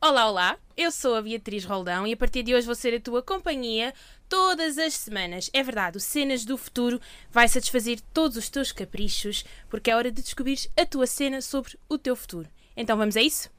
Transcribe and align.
Olá, 0.00 0.30
olá! 0.30 0.56
Eu 0.76 0.92
sou 0.92 1.16
a 1.16 1.22
Beatriz 1.22 1.64
Roldão 1.64 2.06
e 2.06 2.12
a 2.12 2.16
partir 2.16 2.44
de 2.44 2.54
hoje 2.54 2.64
vou 2.64 2.74
ser 2.76 2.94
a 2.94 3.00
tua 3.00 3.20
companhia 3.20 3.92
todas 4.28 4.78
as 4.78 4.94
semanas. 4.94 5.50
É 5.52 5.60
verdade, 5.60 5.96
o 5.96 6.00
Cenas 6.00 6.44
do 6.44 6.56
Futuro 6.56 7.00
vai 7.32 7.48
satisfazer 7.48 7.98
todos 8.14 8.36
os 8.36 8.48
teus 8.48 8.70
caprichos 8.70 9.44
porque 9.68 9.90
é 9.90 9.96
hora 9.96 10.12
de 10.12 10.22
descobrir 10.22 10.56
a 10.76 10.86
tua 10.86 11.04
cena 11.04 11.42
sobre 11.42 11.76
o 11.88 11.98
teu 11.98 12.14
futuro. 12.14 12.48
Então 12.76 12.96
vamos 12.96 13.16
a 13.16 13.20
isso? 13.20 13.50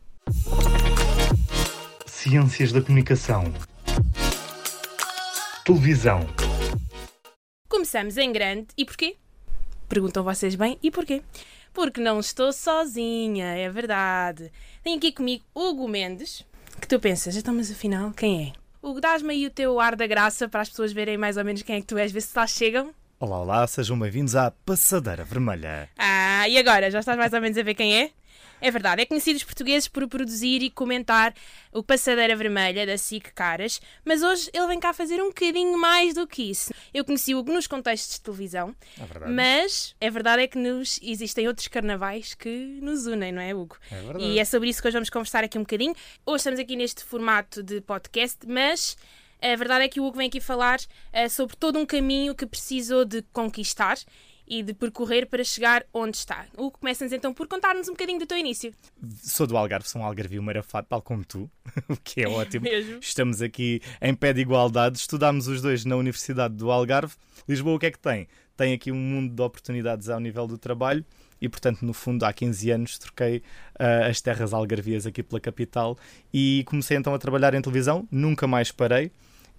Ciências 2.05 2.71
da 2.71 2.81
Comunicação. 2.81 3.43
Televisão. 5.65 6.21
Começamos 7.67 8.15
em 8.15 8.31
grande 8.31 8.67
e 8.77 8.85
porquê? 8.85 9.17
Perguntam 9.89 10.23
vocês 10.23 10.55
bem, 10.55 10.79
e 10.81 10.89
porquê? 10.89 11.21
Porque 11.73 12.01
não 12.01 12.19
estou 12.19 12.51
sozinha, 12.51 13.45
é 13.55 13.69
verdade. 13.69 14.51
Tenho 14.83 14.97
aqui 14.97 15.11
comigo 15.11 15.43
Hugo 15.55 15.87
Mendes, 15.87 16.45
que 16.81 16.87
tu 16.87 16.99
pensas, 16.99 17.35
então, 17.35 17.53
mas 17.53 17.71
afinal, 17.71 18.11
quem 18.11 18.47
é? 18.47 18.53
Hugo, 18.81 19.01
dás-me 19.01 19.33
aí 19.33 19.45
o 19.45 19.49
teu 19.51 19.79
ar 19.79 19.95
da 19.95 20.07
graça 20.07 20.47
para 20.47 20.61
as 20.61 20.69
pessoas 20.69 20.91
verem 20.93 21.17
mais 21.17 21.37
ou 21.37 21.43
menos 21.43 21.61
quem 21.61 21.75
é 21.77 21.81
que 21.81 21.87
tu 21.87 21.97
és, 21.97 22.11
ver 22.11 22.21
se 22.21 22.37
lá 22.37 22.47
chegam. 22.47 22.93
Olá, 23.19 23.39
olá, 23.39 23.67
sejam 23.67 23.99
bem-vindos 23.99 24.35
à 24.35 24.49
Passadeira 24.49 25.25
Vermelha. 25.25 25.89
Ah, 25.97 26.47
e 26.47 26.57
agora? 26.57 26.89
Já 26.89 26.99
estás 26.99 27.17
mais 27.17 27.33
ou 27.33 27.41
menos 27.41 27.57
a 27.57 27.63
ver 27.63 27.73
quem 27.75 27.97
é? 27.97 28.11
É 28.61 28.69
verdade, 28.69 29.01
é 29.01 29.05
conhecido 29.05 29.37
os 29.37 29.43
portugueses 29.43 29.87
por 29.87 30.07
produzir 30.07 30.61
e 30.61 30.69
comentar 30.69 31.33
o 31.71 31.81
Passadeira 31.81 32.35
Vermelha 32.35 32.85
da 32.85 32.97
SIC 32.97 33.31
Caras, 33.33 33.79
mas 34.03 34.21
hoje 34.21 34.49
ele 34.53 34.67
vem 34.67 34.79
cá 34.79 34.91
fazer 34.93 35.21
um 35.21 35.27
bocadinho 35.27 35.77
mais 35.77 36.13
do 36.13 36.27
que 36.27 36.49
isso. 36.51 36.73
Eu 36.93 37.05
conheci 37.05 37.33
o 37.33 37.39
Hugo 37.39 37.53
nos 37.53 37.67
contextos 37.67 38.15
de 38.15 38.21
televisão, 38.21 38.75
É 38.97 39.27
mas 39.27 39.95
a 40.01 40.09
verdade 40.09 40.43
é 40.43 40.47
que 40.47 40.57
nos, 40.57 40.99
existem 41.01 41.47
outros 41.47 41.67
carnavais 41.67 42.33
que 42.33 42.79
nos 42.81 43.05
unem, 43.05 43.31
não 43.31 43.41
é, 43.41 43.53
Hugo? 43.55 43.77
É 43.91 44.01
verdade. 44.01 44.23
E 44.25 44.39
é 44.39 44.45
sobre 44.45 44.69
isso 44.69 44.81
que 44.81 44.87
hoje 44.87 44.95
vamos 44.95 45.09
conversar 45.09 45.43
aqui 45.43 45.57
um 45.57 45.61
bocadinho. 45.61 45.95
Hoje 46.25 46.37
estamos 46.37 46.59
aqui 46.59 46.75
neste 46.75 47.03
formato 47.03 47.63
de 47.63 47.79
podcast, 47.81 48.39
mas 48.45 48.97
a 49.41 49.55
verdade 49.55 49.85
é 49.85 49.87
que 49.87 50.01
o 50.01 50.05
Hugo 50.05 50.17
vem 50.17 50.27
aqui 50.27 50.41
falar 50.41 50.79
eh, 51.13 51.29
sobre 51.29 51.55
todo 51.55 51.79
um 51.79 51.85
caminho 51.85 52.35
que 52.35 52.45
precisou 52.45 53.05
de 53.05 53.21
conquistar 53.31 53.97
e 54.49 54.63
de 54.63 54.73
percorrer 54.73 55.27
para 55.27 55.43
chegar 55.43 55.85
onde 55.93 56.17
está. 56.17 56.47
Hugo, 56.57 56.79
começa-nos 56.79 57.13
então 57.13 57.33
por 57.33 57.47
contar-nos 57.47 57.87
um 57.87 57.91
bocadinho 57.91 58.19
do 58.19 58.25
teu 58.25 58.37
início. 58.37 58.73
Sou 59.21 59.45
do 59.45 59.55
Algarve, 59.55 59.87
sou 59.87 60.01
um 60.01 60.05
algarvio 60.05 60.41
marafado, 60.41 60.87
tal 60.89 61.01
como 61.01 61.23
tu, 61.23 61.49
o 61.87 61.95
que 61.97 62.23
é 62.23 62.27
ótimo. 62.27 62.63
Mesmo. 62.63 62.99
Estamos 62.99 63.41
aqui 63.41 63.79
em 64.01 64.15
pé 64.15 64.33
de 64.33 64.41
igualdade, 64.41 64.97
estudámos 64.97 65.47
os 65.47 65.61
dois 65.61 65.85
na 65.85 65.95
Universidade 65.95 66.55
do 66.55 66.71
Algarve. 66.71 67.13
Lisboa 67.47 67.75
o 67.75 67.79
que 67.79 67.85
é 67.85 67.91
que 67.91 67.99
tem? 67.99 68.27
Tem 68.57 68.73
aqui 68.73 68.91
um 68.91 68.97
mundo 68.97 69.33
de 69.33 69.41
oportunidades 69.41 70.09
ao 70.09 70.19
nível 70.19 70.47
do 70.47 70.57
trabalho 70.57 71.05
e, 71.39 71.47
portanto, 71.47 71.83
no 71.83 71.93
fundo, 71.93 72.25
há 72.25 72.33
15 72.33 72.71
anos 72.71 72.97
troquei 72.97 73.41
ah, 73.77 74.07
as 74.07 74.19
terras 74.19 74.53
algarvias 74.53 75.05
aqui 75.05 75.23
pela 75.23 75.39
capital 75.39 75.97
e 76.33 76.63
comecei 76.65 76.97
então 76.97 77.13
a 77.13 77.19
trabalhar 77.19 77.53
em 77.53 77.61
televisão, 77.61 78.07
nunca 78.11 78.47
mais 78.47 78.71
parei. 78.71 79.11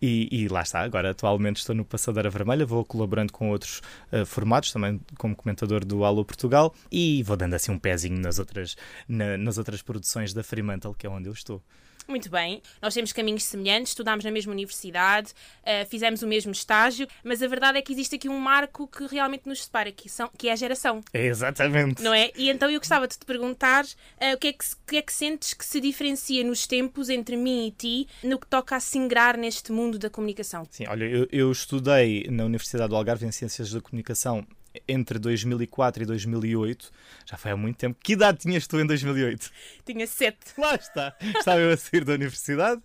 E, 0.03 0.29
e 0.31 0.49
lá 0.49 0.63
está, 0.63 0.81
agora 0.81 1.11
atualmente 1.11 1.59
estou 1.59 1.75
no 1.75 1.85
Passadeira 1.85 2.31
Vermelha, 2.31 2.65
vou 2.65 2.85
colaborando 2.85 3.33
com 3.33 3.51
outros 3.51 3.83
ah, 4.11 4.25
formatos, 4.25 4.73
também 4.73 5.01
como 5.19 5.37
comentador 5.37 5.85
do 5.85 6.05
Alô 6.05 6.25
Portugal, 6.25 6.75
e 6.91 7.23
vou 7.23 7.37
dando 7.37 7.55
assim 7.55 7.71
um 7.71 7.79
pezinho 7.79 8.19
nas 8.19 8.39
outras, 8.39 8.77
na- 9.09 9.37
nas 9.37 9.59
outras 9.59 9.83
produções 9.83 10.33
da 10.33 10.43
Fremantle, 10.43 10.95
que 10.95 11.07
é 11.07 11.11
onde 11.11 11.29
eu 11.29 11.33
estou. 11.33 11.63
Muito 12.11 12.29
bem, 12.29 12.61
nós 12.83 12.93
temos 12.93 13.13
caminhos 13.13 13.45
semelhantes, 13.45 13.93
estudámos 13.93 14.25
na 14.25 14.33
mesma 14.33 14.51
universidade, 14.51 15.33
eh, 15.63 15.85
fizemos 15.85 16.23
o 16.23 16.27
mesmo 16.27 16.51
estágio, 16.51 17.07
mas 17.23 17.41
a 17.41 17.47
verdade 17.47 17.79
é 17.79 17.83
que 17.83 17.93
existe 17.93 18.17
aqui 18.17 18.29
um 18.29 18.37
marco 18.37 18.89
que 18.89 19.07
realmente 19.07 19.49
nos 19.49 19.63
separa, 19.63 19.93
que, 19.93 20.09
são, 20.09 20.29
que 20.37 20.49
é 20.49 20.53
a 20.53 20.57
geração. 20.57 21.03
É 21.15 21.25
exatamente. 21.27 22.03
Não 22.03 22.13
é? 22.13 22.33
E 22.37 22.51
então 22.51 22.69
eu 22.69 22.81
gostava 22.81 23.07
de 23.07 23.17
te 23.17 23.25
perguntar 23.25 23.85
eh, 24.19 24.35
o, 24.35 24.39
que 24.39 24.49
é 24.49 24.53
que, 24.53 24.65
que 24.89 24.97
é 24.97 25.03
que 25.03 25.13
sentes 25.13 25.55
que 25.55 25.65
se 25.65 25.81
diferencia 25.81 26.43
nos 26.43 26.67
tempos 26.67 27.09
entre 27.09 27.37
mim 27.37 27.69
e 27.69 27.71
ti 27.71 28.09
no 28.25 28.41
que 28.41 28.47
toca 28.49 28.75
a 28.75 28.81
se 28.81 28.99
ingrar 28.99 29.37
neste 29.37 29.71
mundo 29.71 29.97
da 29.97 30.11
comunicação. 30.11 30.67
Sim, 30.69 30.87
olha, 30.89 31.05
eu, 31.05 31.29
eu 31.31 31.53
estudei 31.53 32.27
na 32.29 32.45
Universidade 32.45 32.89
do 32.89 32.97
Algarve 32.97 33.25
em 33.25 33.31
Ciências 33.31 33.71
da 33.73 33.81
Comunicação 33.81 34.45
entre 34.87 35.19
2004 35.19 36.03
e 36.03 36.07
2008. 36.07 36.91
Já 37.27 37.37
foi 37.37 37.51
há 37.51 37.57
muito 37.57 37.77
tempo. 37.77 37.99
Que 38.03 38.13
idade 38.13 38.39
tinhas 38.39 38.67
tu 38.67 38.79
em 38.79 38.87
2008? 38.87 39.51
Tinha 39.85 40.07
sete. 40.07 40.39
Lá 40.59 40.75
está. 40.75 41.15
Estava 41.21 41.61
eu 41.61 41.73
a 41.73 41.77
sair 41.77 42.05
da 42.05 42.15
universidade 42.15 42.81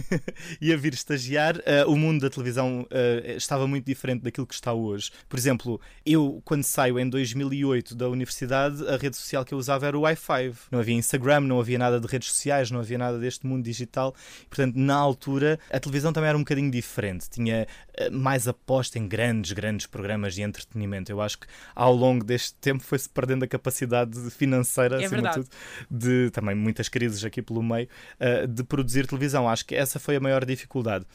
e 0.60 0.72
a 0.72 0.76
vir 0.76 0.94
estagiar. 0.94 1.56
Ah, 1.58 1.88
o 1.88 1.96
mundo 1.96 2.20
da 2.22 2.30
televisão 2.30 2.86
ah, 2.90 3.32
estava 3.36 3.66
muito 3.66 3.84
diferente 3.84 4.22
daquilo 4.22 4.46
que 4.46 4.54
está 4.54 4.72
hoje. 4.72 5.10
Por 5.28 5.38
exemplo, 5.38 5.80
eu, 6.04 6.40
quando 6.44 6.64
saio 6.64 6.98
em 6.98 7.08
2008 7.08 7.94
da 7.94 8.08
universidade, 8.08 8.86
a 8.88 8.96
rede 8.96 9.16
social 9.16 9.44
que 9.44 9.54
eu 9.54 9.58
usava 9.58 9.86
era 9.86 9.96
o 9.96 10.02
Wi-Fi. 10.02 10.52
Não 10.70 10.80
havia 10.80 10.94
Instagram, 10.94 11.40
não 11.40 11.60
havia 11.60 11.78
nada 11.78 12.00
de 12.00 12.06
redes 12.06 12.28
sociais, 12.28 12.70
não 12.70 12.80
havia 12.80 12.98
nada 12.98 13.18
deste 13.18 13.46
mundo 13.46 13.64
digital. 13.64 14.14
Portanto, 14.48 14.76
na 14.76 14.96
altura, 14.96 15.58
a 15.70 15.78
televisão 15.78 16.12
também 16.12 16.28
era 16.28 16.38
um 16.38 16.42
bocadinho 16.42 16.70
diferente. 16.70 17.28
Tinha 17.30 17.66
ah, 17.98 18.10
mais 18.10 18.48
aposta 18.48 18.98
em 18.98 19.06
grandes, 19.06 19.52
grandes 19.52 19.86
programas 19.86 20.34
de 20.34 20.42
entretenimento. 20.42 21.10
Eu 21.10 21.19
acho 21.22 21.38
que 21.38 21.46
ao 21.74 21.94
longo 21.94 22.24
deste 22.24 22.54
tempo 22.54 22.82
foi-se 22.82 23.08
perdendo 23.08 23.44
a 23.44 23.48
capacidade 23.48 24.18
financeira, 24.30 25.00
É 25.00 25.06
acima 25.06 25.22
de 25.22 25.34
tudo, 25.34 25.48
de 25.90 26.30
também 26.30 26.54
muitas 26.54 26.88
crises 26.88 27.24
aqui 27.24 27.42
pelo 27.42 27.62
meio, 27.62 27.88
uh, 28.20 28.46
de 28.46 28.62
produzir 28.64 29.06
televisão. 29.06 29.48
Acho 29.48 29.64
que 29.66 29.74
essa 29.74 29.98
foi 29.98 30.16
a 30.16 30.20
maior 30.20 30.44
dificuldade. 30.44 31.06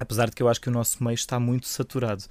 Apesar 0.00 0.30
de 0.30 0.34
que 0.34 0.42
eu 0.42 0.48
acho 0.48 0.60
que 0.60 0.68
o 0.68 0.72
nosso 0.72 1.04
meio 1.04 1.14
está 1.14 1.38
muito 1.38 1.68
saturado 1.68 2.24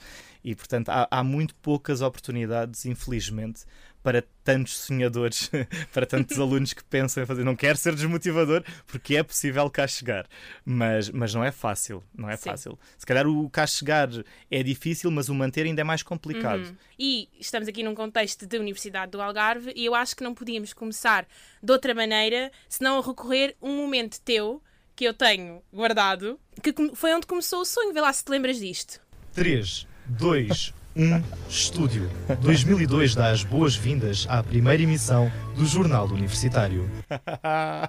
e, 0.43 0.55
portanto, 0.55 0.89
há, 0.89 1.07
há 1.11 1.23
muito 1.23 1.53
poucas 1.55 2.01
oportunidades, 2.01 2.85
infelizmente, 2.85 3.63
para 4.01 4.23
tantos 4.43 4.77
sonhadores, 4.77 5.51
para 5.93 6.05
tantos 6.05 6.39
alunos 6.39 6.73
que 6.73 6.83
pensam 6.83 7.21
em 7.21 7.25
fazer. 7.25 7.43
Não 7.43 7.55
quero 7.55 7.77
ser 7.77 7.93
desmotivador, 7.93 8.63
porque 8.87 9.17
é 9.17 9.23
possível 9.23 9.69
cá 9.69 9.85
chegar, 9.85 10.25
mas, 10.65 11.09
mas 11.09 11.33
não 11.33 11.43
é 11.43 11.51
fácil. 11.51 12.03
Não 12.15 12.29
é 12.29 12.35
Sim. 12.37 12.49
fácil. 12.49 12.79
Se 12.97 13.05
calhar 13.05 13.27
o 13.27 13.49
cá 13.49 13.67
chegar 13.67 14.09
é 14.49 14.63
difícil, 14.63 15.11
mas 15.11 15.29
o 15.29 15.35
manter 15.35 15.65
ainda 15.65 15.81
é 15.81 15.83
mais 15.83 16.01
complicado. 16.01 16.65
Uhum. 16.65 16.75
E 16.97 17.29
estamos 17.39 17.67
aqui 17.67 17.83
num 17.83 17.93
contexto 17.93 18.47
de 18.47 18.57
Universidade 18.57 19.11
do 19.11 19.21
Algarve 19.21 19.71
e 19.75 19.85
eu 19.85 19.93
acho 19.93 20.15
que 20.15 20.23
não 20.23 20.33
podíamos 20.33 20.73
começar 20.73 21.27
de 21.61 21.71
outra 21.71 21.93
maneira 21.93 22.51
senão 22.67 22.97
a 22.97 23.05
recorrer 23.05 23.55
um 23.61 23.75
momento 23.77 24.19
teu 24.21 24.61
que 24.99 25.05
eu 25.05 25.13
tenho 25.13 25.61
guardado, 25.71 26.37
que 26.61 26.75
foi 26.93 27.15
onde 27.15 27.25
começou 27.25 27.61
o 27.61 27.65
sonho. 27.65 27.93
Vê 27.93 28.01
lá 28.01 28.11
se 28.11 28.25
te 28.25 28.29
lembras 28.31 28.59
disto. 28.59 28.99
3, 29.33 29.87
2, 30.07 30.73
1, 30.93 31.23
estúdio. 31.47 32.11
2002 32.41 33.15
dá 33.15 33.31
as 33.31 33.41
boas-vindas 33.41 34.27
à 34.27 34.43
primeira 34.43 34.83
emissão 34.83 35.31
do 35.59 35.65
Jornal 35.65 36.05
Universitário. 36.07 36.89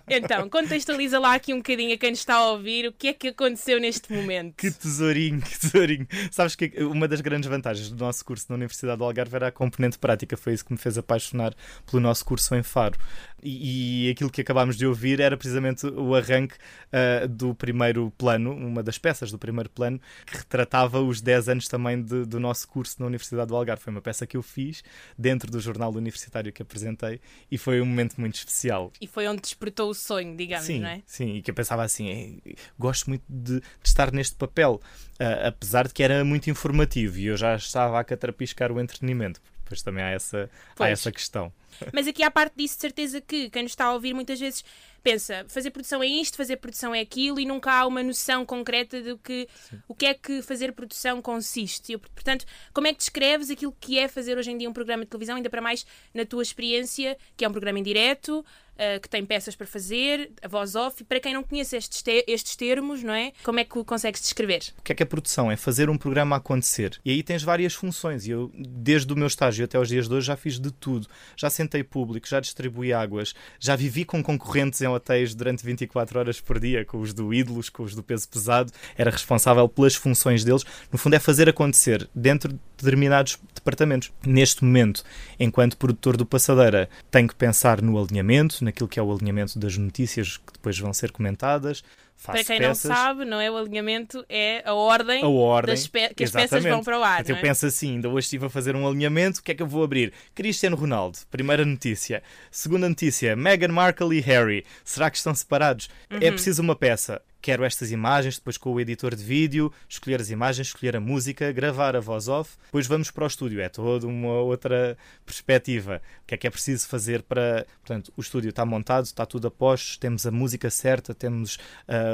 Então, 0.08 0.48
contextualiza 0.48 1.18
lá 1.18 1.34
aqui 1.34 1.54
um 1.54 1.58
bocadinho 1.58 1.94
a 1.94 1.98
quem 1.98 2.10
nos 2.10 2.18
está 2.18 2.34
a 2.34 2.50
ouvir 2.50 2.86
o 2.88 2.92
que 2.92 3.08
é 3.08 3.12
que 3.12 3.28
aconteceu 3.28 3.78
neste 3.80 4.12
momento. 4.12 4.56
Que 4.56 4.70
tesourinho, 4.70 5.40
que 5.40 5.58
tesourinho. 5.58 6.06
Sabes 6.30 6.56
que 6.56 6.72
uma 6.82 7.06
das 7.06 7.20
grandes 7.20 7.48
vantagens 7.48 7.90
do 7.90 7.96
nosso 8.04 8.24
curso 8.24 8.46
na 8.48 8.56
Universidade 8.56 8.98
do 8.98 9.04
Algarve 9.04 9.36
era 9.36 9.48
a 9.48 9.52
componente 9.52 9.98
prática. 9.98 10.36
Foi 10.36 10.52
isso 10.52 10.64
que 10.64 10.72
me 10.72 10.78
fez 10.78 10.98
apaixonar 10.98 11.54
pelo 11.88 12.00
nosso 12.02 12.24
curso 12.24 12.54
em 12.54 12.62
Faro. 12.62 12.98
E, 13.42 14.08
e 14.08 14.10
aquilo 14.10 14.30
que 14.30 14.40
acabámos 14.40 14.76
de 14.76 14.86
ouvir 14.86 15.20
era 15.20 15.36
precisamente 15.36 15.86
o 15.86 16.14
arranque 16.14 16.56
ah, 16.92 17.26
do 17.26 17.54
primeiro 17.54 18.12
plano, 18.18 18.52
uma 18.52 18.82
das 18.82 18.98
peças 18.98 19.30
do 19.30 19.38
primeiro 19.38 19.70
plano, 19.70 19.98
que 20.26 20.36
retratava 20.38 21.00
os 21.00 21.20
10 21.22 21.48
anos 21.48 21.68
também 21.68 22.02
de- 22.02 22.26
do 22.26 22.38
nosso 22.40 22.68
curso 22.68 22.96
na 22.98 23.06
Universidade 23.06 23.48
do 23.48 23.56
Algarve. 23.56 23.82
Foi 23.82 23.92
uma 23.92 24.02
peça 24.02 24.26
que 24.26 24.36
eu 24.36 24.42
fiz 24.42 24.82
dentro 25.16 25.50
do 25.50 25.60
jornal 25.60 25.92
universitário 25.94 26.52
que 26.52 26.60
apresentei 26.62 27.20
e 27.50 27.56
foi 27.60 27.80
um 27.80 27.86
momento 27.86 28.20
muito 28.20 28.34
especial. 28.36 28.92
E 29.00 29.06
foi 29.06 29.28
onde 29.28 29.42
despertou 29.42 29.90
o 29.90 29.94
sonho, 29.94 30.36
digamos, 30.36 30.66
Sim, 30.66 30.80
não 30.80 30.88
é? 30.88 31.02
sim, 31.06 31.36
e 31.36 31.42
que 31.42 31.50
eu 31.50 31.54
pensava 31.54 31.82
assim, 31.84 32.40
"Eh, 32.44 32.54
gosto 32.78 33.08
muito 33.08 33.22
de, 33.28 33.60
de 33.60 33.64
estar 33.84 34.10
neste 34.12 34.34
papel, 34.36 34.80
ah, 35.18 35.48
apesar 35.48 35.86
de 35.86 35.94
que 35.94 36.02
era 36.02 36.24
muito 36.24 36.50
informativo 36.50 37.18
e 37.18 37.26
eu 37.26 37.36
já 37.36 37.54
estava 37.54 38.00
a 38.00 38.04
catrapiscar 38.04 38.72
o 38.72 38.80
entretenimento, 38.80 39.40
depois 39.62 39.82
também 39.82 40.02
há 40.02 40.08
essa, 40.10 40.50
há 40.72 40.74
Pois. 40.74 40.90
essa 40.90 41.12
questão. 41.12 41.52
Mas 41.92 42.06
aqui 42.08 42.22
à 42.22 42.30
parte 42.30 42.54
disso, 42.56 42.74
de 42.74 42.80
certeza 42.80 43.20
que 43.20 43.48
quem 43.50 43.62
nos 43.62 43.72
está 43.72 43.84
a 43.86 43.92
ouvir 43.94 44.12
muitas 44.12 44.40
vezes 44.40 44.64
pensa, 45.02 45.44
fazer 45.48 45.70
produção 45.70 46.02
é 46.02 46.06
isto, 46.06 46.36
fazer 46.36 46.56
produção 46.56 46.94
é 46.94 47.00
aquilo 47.00 47.40
e 47.40 47.46
nunca 47.46 47.72
há 47.72 47.86
uma 47.86 48.02
noção 48.02 48.44
concreta 48.44 49.00
do 49.00 49.18
que 49.18 49.48
o 49.88 49.94
que 49.94 50.06
é 50.06 50.14
que 50.14 50.42
fazer 50.42 50.72
produção 50.72 51.20
consiste. 51.22 51.92
E, 51.92 51.98
portanto, 51.98 52.44
como 52.72 52.86
é 52.86 52.92
que 52.92 52.98
descreves 52.98 53.50
aquilo 53.50 53.74
que 53.80 53.98
é 53.98 54.08
fazer 54.08 54.36
hoje 54.36 54.50
em 54.50 54.58
dia 54.58 54.68
um 54.68 54.72
programa 54.72 55.04
de 55.04 55.10
televisão, 55.10 55.36
ainda 55.36 55.50
para 55.50 55.60
mais 55.60 55.86
na 56.14 56.24
tua 56.24 56.42
experiência, 56.42 57.16
que 57.36 57.44
é 57.44 57.48
um 57.48 57.52
programa 57.52 57.78
em 57.78 57.82
direto, 57.82 58.44
ah, 58.80 58.98
que 58.98 59.08
tem 59.08 59.24
peças 59.24 59.54
para 59.54 59.66
fazer, 59.66 60.32
a 60.42 60.48
voz 60.48 60.74
off, 60.74 61.02
e 61.02 61.04
para 61.04 61.20
quem 61.20 61.34
não 61.34 61.42
conhece 61.42 61.76
estes, 61.76 62.02
te- 62.02 62.24
estes 62.26 62.56
termos, 62.56 63.02
não 63.02 63.12
é? 63.12 63.32
Como 63.44 63.60
é 63.60 63.64
que 63.64 63.78
o 63.78 63.84
consegues 63.84 64.20
descrever? 64.22 64.60
O 64.78 64.82
que 64.82 64.92
é 64.92 64.94
que 64.94 65.02
é 65.02 65.06
produção? 65.06 65.50
É 65.50 65.56
fazer 65.56 65.90
um 65.90 65.98
programa 65.98 66.36
acontecer. 66.36 66.98
E 67.04 67.10
aí 67.10 67.22
tens 67.22 67.42
várias 67.42 67.74
funções. 67.74 68.26
E 68.26 68.30
eu, 68.30 68.50
desde 68.54 69.12
o 69.12 69.16
meu 69.16 69.26
estágio 69.26 69.64
até 69.64 69.76
aos 69.76 69.88
dias 69.88 70.08
de 70.08 70.14
hoje, 70.14 70.26
já 70.26 70.36
fiz 70.36 70.58
de 70.58 70.70
tudo. 70.72 71.06
Já 71.36 71.50
sentei 71.50 71.84
público, 71.84 72.26
já 72.26 72.40
distribuí 72.40 72.92
águas, 72.92 73.34
já 73.58 73.76
vivi 73.76 74.04
com 74.04 74.22
concorrentes 74.22 74.80
em 74.80 74.86
hotéis 74.88 75.34
durante 75.34 75.64
24 75.64 76.18
horas 76.18 76.40
por 76.40 76.58
dia, 76.58 76.84
com 76.84 76.98
os 77.00 77.12
do 77.12 77.34
Ídolos, 77.34 77.68
com 77.68 77.82
os 77.82 77.94
do 77.94 78.02
peso 78.02 78.28
pesado. 78.28 78.72
Era 78.96 79.10
responsável 79.10 79.68
pelas 79.68 79.94
funções 79.94 80.42
deles. 80.44 80.64
No 80.90 80.98
fundo, 80.98 81.14
é 81.14 81.18
fazer 81.18 81.48
acontecer 81.48 82.08
dentro 82.14 82.58
determinados 82.82 83.38
departamentos. 83.54 84.10
Neste 84.26 84.64
momento, 84.64 85.04
enquanto 85.38 85.76
produtor 85.76 86.16
do 86.16 86.26
Passadeira, 86.26 86.88
tenho 87.10 87.28
que 87.28 87.34
pensar 87.34 87.80
no 87.82 87.98
alinhamento, 87.98 88.64
naquilo 88.64 88.88
que 88.88 88.98
é 88.98 89.02
o 89.02 89.12
alinhamento 89.12 89.58
das 89.58 89.76
notícias 89.76 90.36
que 90.38 90.52
depois 90.52 90.78
vão 90.78 90.92
ser 90.92 91.12
comentadas. 91.12 91.82
Para 92.24 92.44
quem 92.44 92.58
peças. 92.58 92.88
não 92.88 92.96
sabe, 92.96 93.24
não 93.24 93.40
é 93.40 93.50
o 93.50 93.56
alinhamento, 93.56 94.24
é 94.28 94.62
a 94.64 94.74
ordem, 94.74 95.22
a 95.22 95.28
ordem 95.28 95.74
que 95.74 96.24
as 96.24 96.30
exatamente. 96.30 96.50
peças 96.50 96.64
vão 96.64 96.82
para 96.82 96.98
o 96.98 97.02
ar. 97.02 97.28
Eu 97.28 97.36
é? 97.36 97.40
penso 97.40 97.66
assim, 97.66 97.92
ainda 97.92 98.08
hoje 98.08 98.26
estive 98.26 98.46
a 98.46 98.50
fazer 98.50 98.76
um 98.76 98.86
alinhamento, 98.86 99.40
o 99.40 99.42
que 99.42 99.52
é 99.52 99.54
que 99.54 99.62
eu 99.62 99.66
vou 99.66 99.82
abrir? 99.82 100.12
Cristiano 100.34 100.76
Ronaldo, 100.76 101.18
primeira 101.30 101.64
notícia. 101.64 102.22
Segunda 102.50 102.88
notícia, 102.88 103.34
Meghan 103.34 103.68
Markle 103.68 104.16
e 104.16 104.20
Harry. 104.20 104.64
Será 104.84 105.10
que 105.10 105.16
estão 105.16 105.34
separados? 105.34 105.88
Uhum. 106.10 106.18
É 106.20 106.30
preciso 106.30 106.62
uma 106.62 106.76
peça. 106.76 107.22
Quero 107.42 107.64
estas 107.64 107.90
imagens, 107.90 108.36
depois 108.36 108.58
com 108.58 108.70
o 108.70 108.80
editor 108.80 109.14
de 109.14 109.24
vídeo, 109.24 109.72
escolher 109.88 110.20
as 110.20 110.28
imagens, 110.28 110.66
escolher 110.66 110.94
a 110.94 111.00
música, 111.00 111.50
gravar 111.52 111.96
a 111.96 112.00
voz 112.00 112.28
off, 112.28 112.58
depois 112.66 112.86
vamos 112.86 113.10
para 113.10 113.24
o 113.24 113.26
estúdio. 113.26 113.62
É 113.62 113.68
toda 113.68 114.06
uma 114.06 114.34
outra 114.40 114.96
perspectiva. 115.24 116.02
O 116.22 116.26
que 116.26 116.34
é 116.34 116.36
que 116.36 116.46
é 116.46 116.50
preciso 116.50 116.86
fazer 116.86 117.22
para. 117.22 117.66
Portanto, 117.82 118.12
o 118.14 118.20
estúdio 118.20 118.50
está 118.50 118.66
montado, 118.66 119.06
está 119.06 119.24
tudo 119.24 119.48
a 119.48 119.50
postos, 119.50 119.96
temos 119.96 120.26
a 120.26 120.30
música 120.30 120.68
certa, 120.68 121.14
temos 121.14 121.58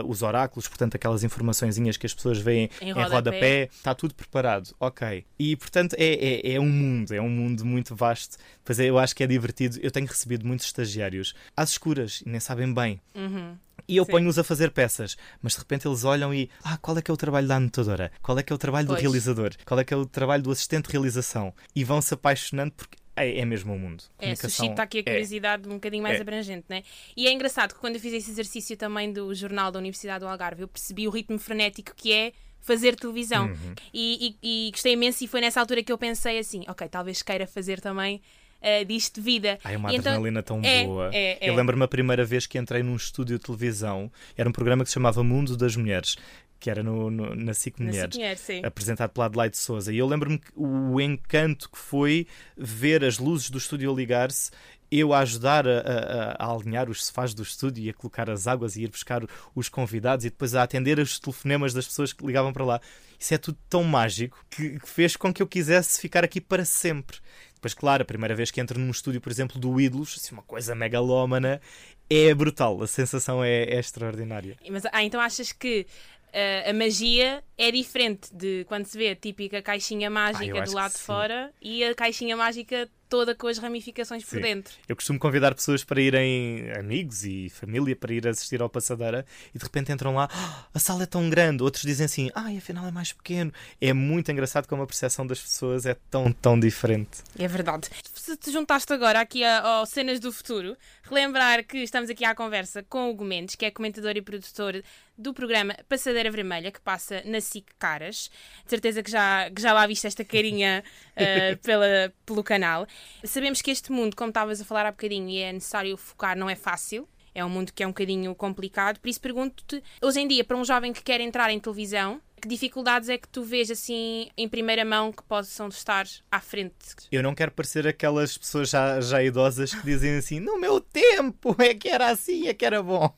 uh, 0.00 0.08
os 0.08 0.22
oráculos, 0.22 0.68
portanto, 0.68 0.94
aquelas 0.94 1.24
informaçõezinhas 1.24 1.96
que 1.96 2.06
as 2.06 2.14
pessoas 2.14 2.38
veem 2.38 2.70
Em 2.80 2.88
em 2.88 2.92
rodapé. 2.92 3.14
rodapé, 3.14 3.62
está 3.72 3.94
tudo 3.94 4.14
preparado. 4.14 4.74
Ok. 4.80 5.24
E, 5.38 5.56
portanto, 5.56 5.94
é, 5.98 6.04
é, 6.48 6.54
é 6.54 6.60
um 6.60 6.68
mundo, 6.68 7.12
é 7.14 7.20
um 7.20 7.28
mundo 7.30 7.64
muito 7.64 7.94
vasto. 7.94 8.36
Pois 8.64 8.78
é, 8.80 8.86
eu 8.86 8.98
acho 8.98 9.14
que 9.14 9.22
é 9.22 9.26
divertido. 9.26 9.78
Eu 9.82 9.90
tenho 9.90 10.06
recebido 10.06 10.46
muitos 10.46 10.66
estagiários 10.66 11.34
às 11.56 11.70
escuras 11.70 12.22
e 12.24 12.28
nem 12.28 12.40
sabem 12.40 12.72
bem. 12.72 13.00
Uhum. 13.14 13.56
E 13.88 13.96
eu 13.98 14.04
ponho-os 14.06 14.36
a 14.36 14.42
fazer 14.42 14.72
peças, 14.72 15.16
mas 15.40 15.52
de 15.52 15.58
repente 15.60 15.86
eles 15.86 16.02
olham 16.02 16.34
e 16.34 16.50
ah, 16.64 16.76
qual 16.76 16.98
é 16.98 17.02
que 17.02 17.08
é 17.08 17.14
o 17.14 17.16
trabalho 17.16 17.46
da 17.46 17.54
anotadora? 17.56 18.10
Qual 18.20 18.36
é 18.36 18.42
que 18.42 18.52
é 18.52 18.56
o 18.56 18.58
trabalho 18.58 18.88
Pois. 18.88 18.98
do 18.98 19.02
realizador? 19.02 19.52
Qual 19.64 19.78
é 19.78 19.84
que 19.84 19.94
é 19.94 19.96
o 19.96 20.04
trabalho 20.04 20.42
do 20.42 20.50
assistente 20.50 20.86
de 20.86 20.92
realização? 20.92 21.54
E 21.74 21.84
vão 21.84 22.00
se 22.02 22.12
apaixonando 22.12 22.72
porque 22.76 22.96
é, 23.16 23.38
é 23.40 23.44
mesmo 23.44 23.74
o 23.74 23.78
mundo. 23.78 24.04
É, 24.18 24.34
suscita 24.34 24.82
aqui 24.82 24.98
a 24.98 25.00
é. 25.00 25.02
curiosidade 25.04 25.66
um 25.68 25.74
bocadinho 25.74 26.02
mais 26.02 26.18
É. 26.18 26.20
abrangente, 26.20 26.66
né? 26.68 26.82
E 27.16 27.26
é 27.26 27.32
engraçado 27.32 27.74
que 27.74 27.80
quando 27.80 27.94
eu 27.96 28.00
fiz 28.00 28.12
esse 28.12 28.30
exercício 28.30 28.76
também 28.76 29.12
do 29.12 29.34
jornal 29.34 29.72
da 29.72 29.78
Universidade 29.78 30.20
do 30.24 30.28
Algarve, 30.28 30.62
eu 30.62 30.68
percebi 30.68 31.08
o 31.08 31.10
ritmo 31.10 31.38
frenético 31.38 31.92
que 31.96 32.12
é 32.12 32.32
fazer 32.60 32.96
televisão. 32.96 33.46
Uhum. 33.46 33.74
E, 33.94 34.36
e- 34.42 34.66
e 34.68 34.70
gostei 34.72 34.92
imenso 34.94 35.22
e 35.24 35.28
foi 35.28 35.40
nessa 35.40 35.60
altura 35.60 35.82
que 35.82 35.92
eu 35.92 35.96
pensei 35.98 36.38
assim, 36.38 36.64
ok, 36.68 36.88
talvez 36.88 37.22
queira 37.22 37.46
fazer 37.46 37.80
também 37.80 38.20
eh, 38.60 38.84
disto 38.84 39.16
de 39.16 39.20
vida. 39.20 39.58
Ai, 39.62 39.74
é 39.74 39.76
uma 39.76 39.92
E 39.92 39.96
então- 39.96 40.10
adrenalina 40.12 40.42
tão 40.42 40.60
é, 40.64 40.84
boa. 40.84 41.10
é, 41.12 41.38
é. 41.46 41.50
Eu 41.50 41.54
lembro-me 41.54 41.84
a 41.84 41.88
primeira 41.88 42.24
vez 42.24 42.46
que 42.46 42.58
entrei 42.58 42.82
num 42.82 42.96
estúdio 42.96 43.38
de 43.38 43.44
televisão, 43.44 44.10
era 44.36 44.48
um 44.48 44.52
programa 44.52 44.82
que 44.82 44.88
se 44.90 44.94
chamava 44.94 45.22
Mundo 45.22 45.56
das 45.56 45.76
Mulheres, 45.76 46.16
que 46.58 46.70
era 46.70 46.82
no, 46.82 47.10
no- 47.10 47.34
na 47.34 47.52
SIC 47.54 47.78
Na 47.80 47.86
Mulheres. 47.90 48.40
Sim. 48.40 48.62
apresentado 48.64 49.10
pela 49.10 49.26
Adelaide 49.26 49.56
Souza. 49.56 49.92
E 49.92 49.98
eu 49.98 50.06
lembro-me 50.06 50.40
o 50.54 51.00
encanto 51.00 51.70
que 51.70 51.78
foi 51.78 52.26
ver 52.56 53.04
as 53.04 53.18
luzes 53.18 53.50
do 53.50 53.58
estúdio 53.58 53.90
a 53.90 53.94
ligar-se, 53.94 54.50
eu 54.90 55.12
a 55.12 55.18
ajudar 55.20 55.66
a, 55.66 55.80
a- 55.80 56.36
a 56.46 56.52
alinhar 56.52 56.88
os 56.88 57.04
sofás 57.06 57.34
do 57.34 57.42
estúdio 57.42 57.84
e 57.84 57.90
a 57.90 57.94
colocar 57.94 58.30
as 58.30 58.46
águas 58.46 58.76
e 58.76 58.82
ir 58.84 58.88
buscar 58.88 59.22
os 59.54 59.68
convidados 59.68 60.24
e 60.24 60.30
depois 60.30 60.54
a 60.54 60.62
atender 60.62 60.98
os 60.98 61.18
telefonemas 61.18 61.74
das 61.74 61.86
pessoas 61.86 62.12
que 62.12 62.24
ligavam 62.24 62.52
para 62.52 62.64
lá. 62.64 62.80
Isso 63.18 63.34
é 63.34 63.38
tudo 63.38 63.58
tão 63.68 63.82
mágico 63.82 64.44
que, 64.50 64.78
que 64.78 64.88
fez 64.88 65.16
com 65.16 65.32
que 65.32 65.42
eu 65.42 65.46
quisesse 65.46 66.00
ficar 66.00 66.22
aqui 66.22 66.40
para 66.40 66.64
sempre. 66.64 67.18
Depois, 67.54 67.72
claro, 67.74 68.02
a 68.02 68.06
primeira 68.06 68.34
vez 68.34 68.50
que 68.50 68.60
entro 68.60 68.78
num 68.78 68.90
estúdio, 68.90 69.20
por 69.20 69.32
exemplo, 69.32 69.58
do 69.58 69.80
Ídolos, 69.80 70.16
assim, 70.18 70.34
uma 70.34 70.42
coisa 70.42 70.74
megalómana, 70.74 71.60
é 72.08 72.32
brutal. 72.34 72.80
A 72.82 72.86
sensação 72.86 73.42
é, 73.42 73.64
é 73.64 73.78
extraordinária. 73.80 74.56
Mas, 74.70 74.84
ah, 74.92 75.02
então 75.02 75.18
achas 75.20 75.50
que 75.50 75.86
eh, 76.32 76.64
a 76.68 76.72
magia 76.72 77.42
é 77.58 77.70
diferente 77.70 78.28
de 78.34 78.64
quando 78.66 78.86
se 78.86 78.96
vê 78.98 79.10
a 79.10 79.16
típica 79.16 79.62
caixinha 79.62 80.10
mágica 80.10 80.62
acho 80.62 80.72
do 80.72 80.76
lado 80.76 80.92
de 80.92 80.98
fora 80.98 81.52
e 81.60 81.82
a 81.84 81.94
caixinha 81.94 82.36
mágica 82.36 82.88
toda 83.08 83.34
com 83.34 83.46
as 83.46 83.58
ramificações 83.58 84.24
por 84.24 84.36
Sim. 84.36 84.40
dentro. 84.40 84.74
Eu 84.88 84.96
costumo 84.96 85.18
convidar 85.18 85.54
pessoas 85.54 85.84
para 85.84 86.00
irem, 86.00 86.70
amigos 86.72 87.24
e 87.24 87.48
família, 87.50 87.94
para 87.94 88.12
ir 88.12 88.26
assistir 88.26 88.60
ao 88.60 88.68
Passadeira 88.68 89.24
e 89.54 89.58
de 89.58 89.64
repente 89.64 89.92
entram 89.92 90.14
lá, 90.14 90.28
"Ah, 90.32 90.66
a 90.74 90.78
sala 90.78 91.04
é 91.04 91.06
tão 91.06 91.30
grande. 91.30 91.62
Outros 91.62 91.84
dizem 91.84 92.06
assim, 92.06 92.30
ai, 92.34 92.56
afinal 92.56 92.86
é 92.86 92.90
mais 92.90 93.12
pequeno. 93.12 93.52
É 93.80 93.92
muito 93.92 94.30
engraçado 94.32 94.66
como 94.66 94.82
a 94.82 94.86
percepção 94.86 95.26
das 95.26 95.40
pessoas 95.40 95.86
é 95.86 95.94
tão, 96.10 96.32
tão 96.32 96.58
diferente. 96.58 97.22
É 97.38 97.46
verdade. 97.46 97.88
Se 98.14 98.36
te 98.36 98.50
juntaste 98.50 98.92
agora 98.92 99.20
aqui 99.20 99.44
ao 99.44 99.86
Cenas 99.86 100.18
do 100.18 100.32
Futuro, 100.32 100.76
relembrar 101.04 101.64
que 101.64 101.78
estamos 101.78 102.10
aqui 102.10 102.24
à 102.24 102.34
conversa 102.34 102.82
com 102.82 103.06
o 103.06 103.10
Hugo 103.10 103.24
Mendes, 103.24 103.54
que 103.54 103.64
é 103.64 103.70
comentador 103.70 104.16
e 104.16 104.22
produtor 104.22 104.82
do 105.16 105.32
programa 105.32 105.74
Passadeira 105.88 106.30
Vermelha, 106.30 106.70
que 106.70 106.80
passa 106.80 107.22
na 107.24 107.40
SIC 107.46 107.66
Caras. 107.78 108.30
De 108.64 108.70
certeza 108.70 109.02
que 109.02 109.10
já, 109.10 109.50
que 109.50 109.60
já 109.60 109.72
lá 109.72 109.86
viste 109.86 110.06
esta 110.06 110.24
carinha 110.24 110.82
eh, 111.16 111.56
pela, 111.56 112.12
pelo 112.24 112.42
canal. 112.42 112.86
Sabemos 113.24 113.62
que 113.62 113.70
este 113.70 113.92
mundo, 113.92 114.16
como 114.16 114.30
estavas 114.30 114.60
a 114.60 114.64
falar 114.64 114.86
há 114.86 114.90
bocadinho, 114.90 115.28
e 115.28 115.38
é 115.38 115.52
necessário 115.52 115.96
focar, 115.96 116.36
não 116.36 116.48
é 116.50 116.54
fácil. 116.54 117.08
É 117.34 117.44
um 117.44 117.50
mundo 117.50 117.72
que 117.72 117.82
é 117.82 117.86
um 117.86 117.90
bocadinho 117.90 118.34
complicado. 118.34 118.98
Por 118.98 119.08
isso 119.08 119.20
pergunto-te, 119.20 119.82
hoje 120.00 120.20
em 120.20 120.26
dia, 120.26 120.42
para 120.42 120.56
um 120.56 120.64
jovem 120.64 120.92
que 120.92 121.02
quer 121.02 121.20
entrar 121.20 121.50
em 121.50 121.60
televisão, 121.60 122.20
que 122.40 122.48
dificuldades 122.48 123.08
é 123.08 123.18
que 123.18 123.28
tu 123.28 123.42
vês 123.42 123.70
assim 123.70 124.28
em 124.36 124.48
primeira 124.48 124.84
mão 124.84 125.10
que 125.12 125.22
possam 125.22 125.68
estar 125.68 126.06
à 126.30 126.40
frente? 126.40 126.74
Eu 127.10 127.22
não 127.22 127.34
quero 127.34 127.50
parecer 127.50 127.86
aquelas 127.86 128.36
pessoas 128.36 128.70
já, 128.70 129.00
já 129.00 129.22
idosas 129.22 129.74
que 129.74 129.82
dizem 129.84 130.16
assim: 130.16 130.40
no 130.40 130.58
meu 130.58 130.80
tempo 130.80 131.56
é 131.58 131.74
que 131.74 131.88
era 131.88 132.10
assim, 132.10 132.48
é 132.48 132.54
que 132.54 132.64
era 132.64 132.82
bom. 132.82 133.14